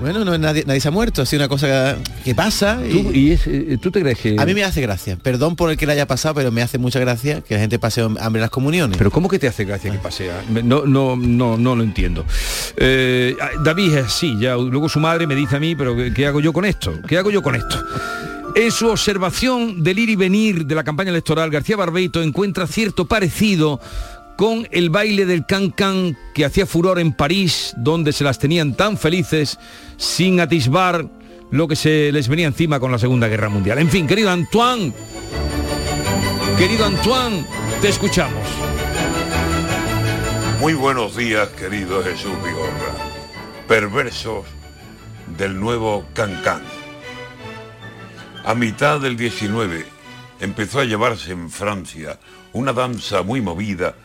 [0.00, 2.80] bueno, no, nadie, nadie se ha muerto, es una cosa que pasa.
[2.86, 4.36] Y, eh, ¿Tú, te crees que...?
[4.38, 5.16] A mí me hace gracia.
[5.16, 7.78] Perdón por el que le haya pasado, pero me hace mucha gracia que la gente
[7.78, 8.96] pase hambre en las comuniones.
[8.96, 10.30] Pero ¿cómo que te hace gracia que pase?
[10.50, 12.24] No, no, no, no lo entiendo.
[12.76, 16.40] Eh, David es así, ya luego su madre me dice a mí, pero ¿qué, hago
[16.40, 17.00] yo con esto?
[17.06, 17.82] ¿Qué hago yo con esto?
[18.54, 23.06] En su observación del ir y venir de la campaña electoral, García Barbeito encuentra cierto
[23.06, 23.80] parecido
[24.38, 28.96] con el baile del can-can que hacía furor en París, donde se las tenían tan
[28.96, 29.58] felices
[29.96, 31.10] sin atisbar
[31.50, 33.80] lo que se les venía encima con la Segunda Guerra Mundial.
[33.80, 34.92] En fin, querido Antoine,
[36.56, 37.44] querido Antoine,
[37.80, 38.46] te escuchamos.
[40.60, 42.94] Muy buenos días, querido Jesús Vigorra,
[43.66, 44.44] perversos
[45.36, 46.62] del nuevo can-can.
[48.44, 49.84] A mitad del 19
[50.38, 52.20] empezó a llevarse en Francia
[52.52, 53.96] una danza muy movida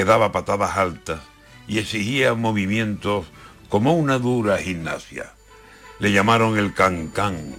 [0.00, 1.20] que daba patadas altas
[1.68, 3.26] y exigía movimientos
[3.68, 5.34] como una dura gimnasia.
[5.98, 7.54] Le llamaron el cancán,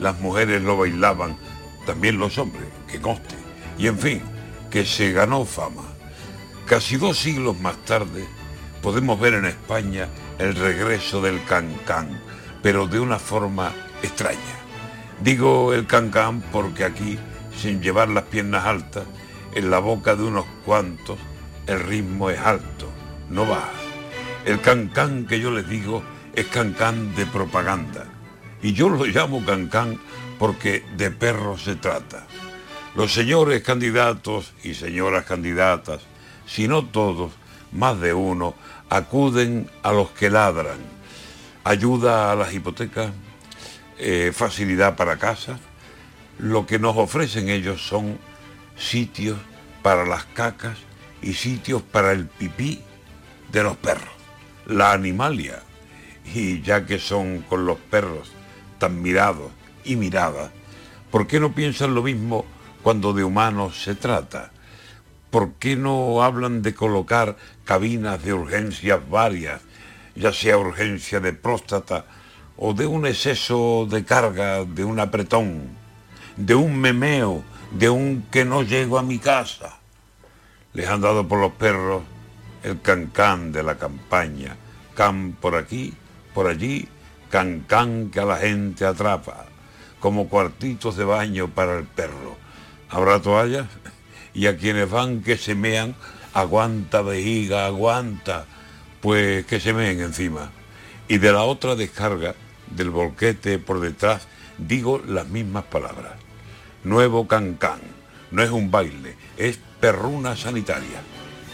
[0.00, 1.36] las mujeres lo bailaban,
[1.86, 3.36] también los hombres, que conste,
[3.78, 4.20] y en fin,
[4.72, 5.84] que se ganó fama.
[6.66, 8.26] Casi dos siglos más tarde
[8.82, 10.08] podemos ver en España
[10.40, 12.20] el regreso del cancán,
[12.60, 13.72] pero de una forma
[14.02, 14.56] extraña.
[15.22, 17.20] Digo el cancán porque aquí,
[17.56, 19.04] sin llevar las piernas altas,
[19.54, 21.20] en la boca de unos cuantos,
[21.66, 22.88] el ritmo es alto,
[23.30, 23.70] no baja.
[24.44, 26.02] El cancán que yo les digo
[26.34, 28.06] es cancán de propaganda.
[28.62, 29.98] Y yo lo llamo cancán
[30.38, 32.26] porque de perro se trata.
[32.94, 36.02] Los señores candidatos y señoras candidatas,
[36.46, 37.32] si no todos,
[37.72, 38.54] más de uno,
[38.90, 40.78] acuden a los que ladran.
[41.64, 43.10] Ayuda a las hipotecas,
[43.98, 45.58] eh, facilidad para casas.
[46.38, 48.18] Lo que nos ofrecen ellos son
[48.76, 49.38] sitios
[49.82, 50.76] para las cacas
[51.24, 52.82] y sitios para el pipí
[53.50, 54.14] de los perros,
[54.66, 55.62] la animalia.
[56.34, 58.30] Y ya que son con los perros
[58.78, 59.50] tan mirados
[59.84, 60.50] y miradas,
[61.10, 62.44] ¿por qué no piensan lo mismo
[62.82, 64.52] cuando de humanos se trata?
[65.30, 69.62] ¿Por qué no hablan de colocar cabinas de urgencias varias,
[70.14, 72.04] ya sea urgencia de próstata
[72.58, 75.70] o de un exceso de carga, de un apretón,
[76.36, 79.73] de un memeo, de un que no llego a mi casa?
[80.74, 82.02] Les han dado por los perros
[82.64, 84.56] el cancán de la campaña.
[84.94, 85.94] Can por aquí,
[86.34, 86.88] por allí,
[87.30, 89.46] cancán que a la gente atrapa,
[90.00, 92.36] como cuartitos de baño para el perro.
[92.90, 93.66] ¿Habrá toallas?
[94.34, 95.94] Y a quienes van que se mean,
[96.32, 98.46] aguanta vejiga, aguanta,
[99.00, 100.50] pues que se meen encima.
[101.06, 102.34] Y de la otra descarga,
[102.70, 104.26] del volquete por detrás,
[104.58, 106.14] digo las mismas palabras.
[106.82, 107.80] Nuevo cancán,
[108.30, 111.02] no es un baile, es perruna sanitaria,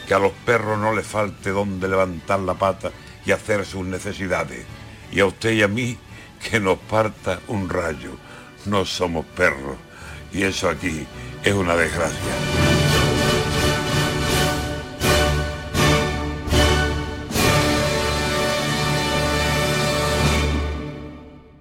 [0.06, 2.92] que a los perros no les falte donde levantar la pata
[3.26, 4.64] y hacer sus necesidades.
[5.10, 5.98] Y a usted y a mí
[6.48, 8.12] que nos parta un rayo.
[8.66, 9.78] No somos perros.
[10.32, 11.04] Y eso aquí
[11.42, 12.89] es una desgracia.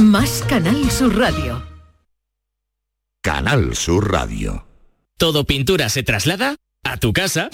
[0.00, 1.62] Más Canal Sur Radio.
[3.22, 4.66] Canal Sur Radio.
[5.18, 7.50] Todo pintura se traslada a tu casa.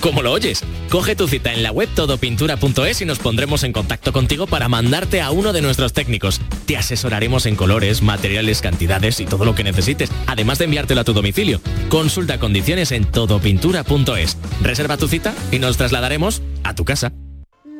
[0.00, 0.62] como lo oyes.
[0.90, 5.22] Coge tu cita en la web todopintura.es y nos pondremos en contacto contigo para mandarte
[5.22, 6.40] a uno de nuestros técnicos.
[6.66, 11.04] Te asesoraremos en colores, materiales, cantidades y todo lo que necesites, además de enviártelo a
[11.04, 11.60] tu domicilio.
[11.88, 14.36] Consulta condiciones en todopintura.es.
[14.60, 17.12] Reserva tu cita y nos trasladaremos a tu casa.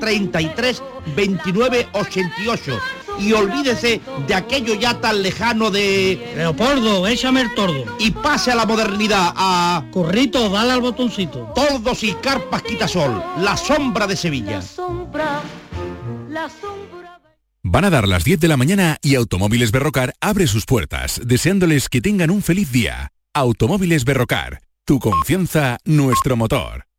[0.00, 0.82] 33
[1.14, 2.78] 29 88
[3.18, 6.32] y olvídese de aquello ya tan lejano de...
[6.36, 7.96] Leopoldo, échame el tordo.
[7.98, 9.84] Y pase a la modernidad, a...
[9.92, 11.52] Corrito, dale al botoncito.
[11.54, 14.56] Tordos y carpas quitasol, la sombra de Sevilla.
[14.56, 15.42] La sombra,
[16.28, 17.20] la sombra...
[17.62, 21.88] Van a dar las 10 de la mañana y Automóviles Berrocar abre sus puertas, deseándoles
[21.88, 23.12] que tengan un feliz día.
[23.34, 26.91] Automóviles Berrocar, tu confianza, nuestro motor.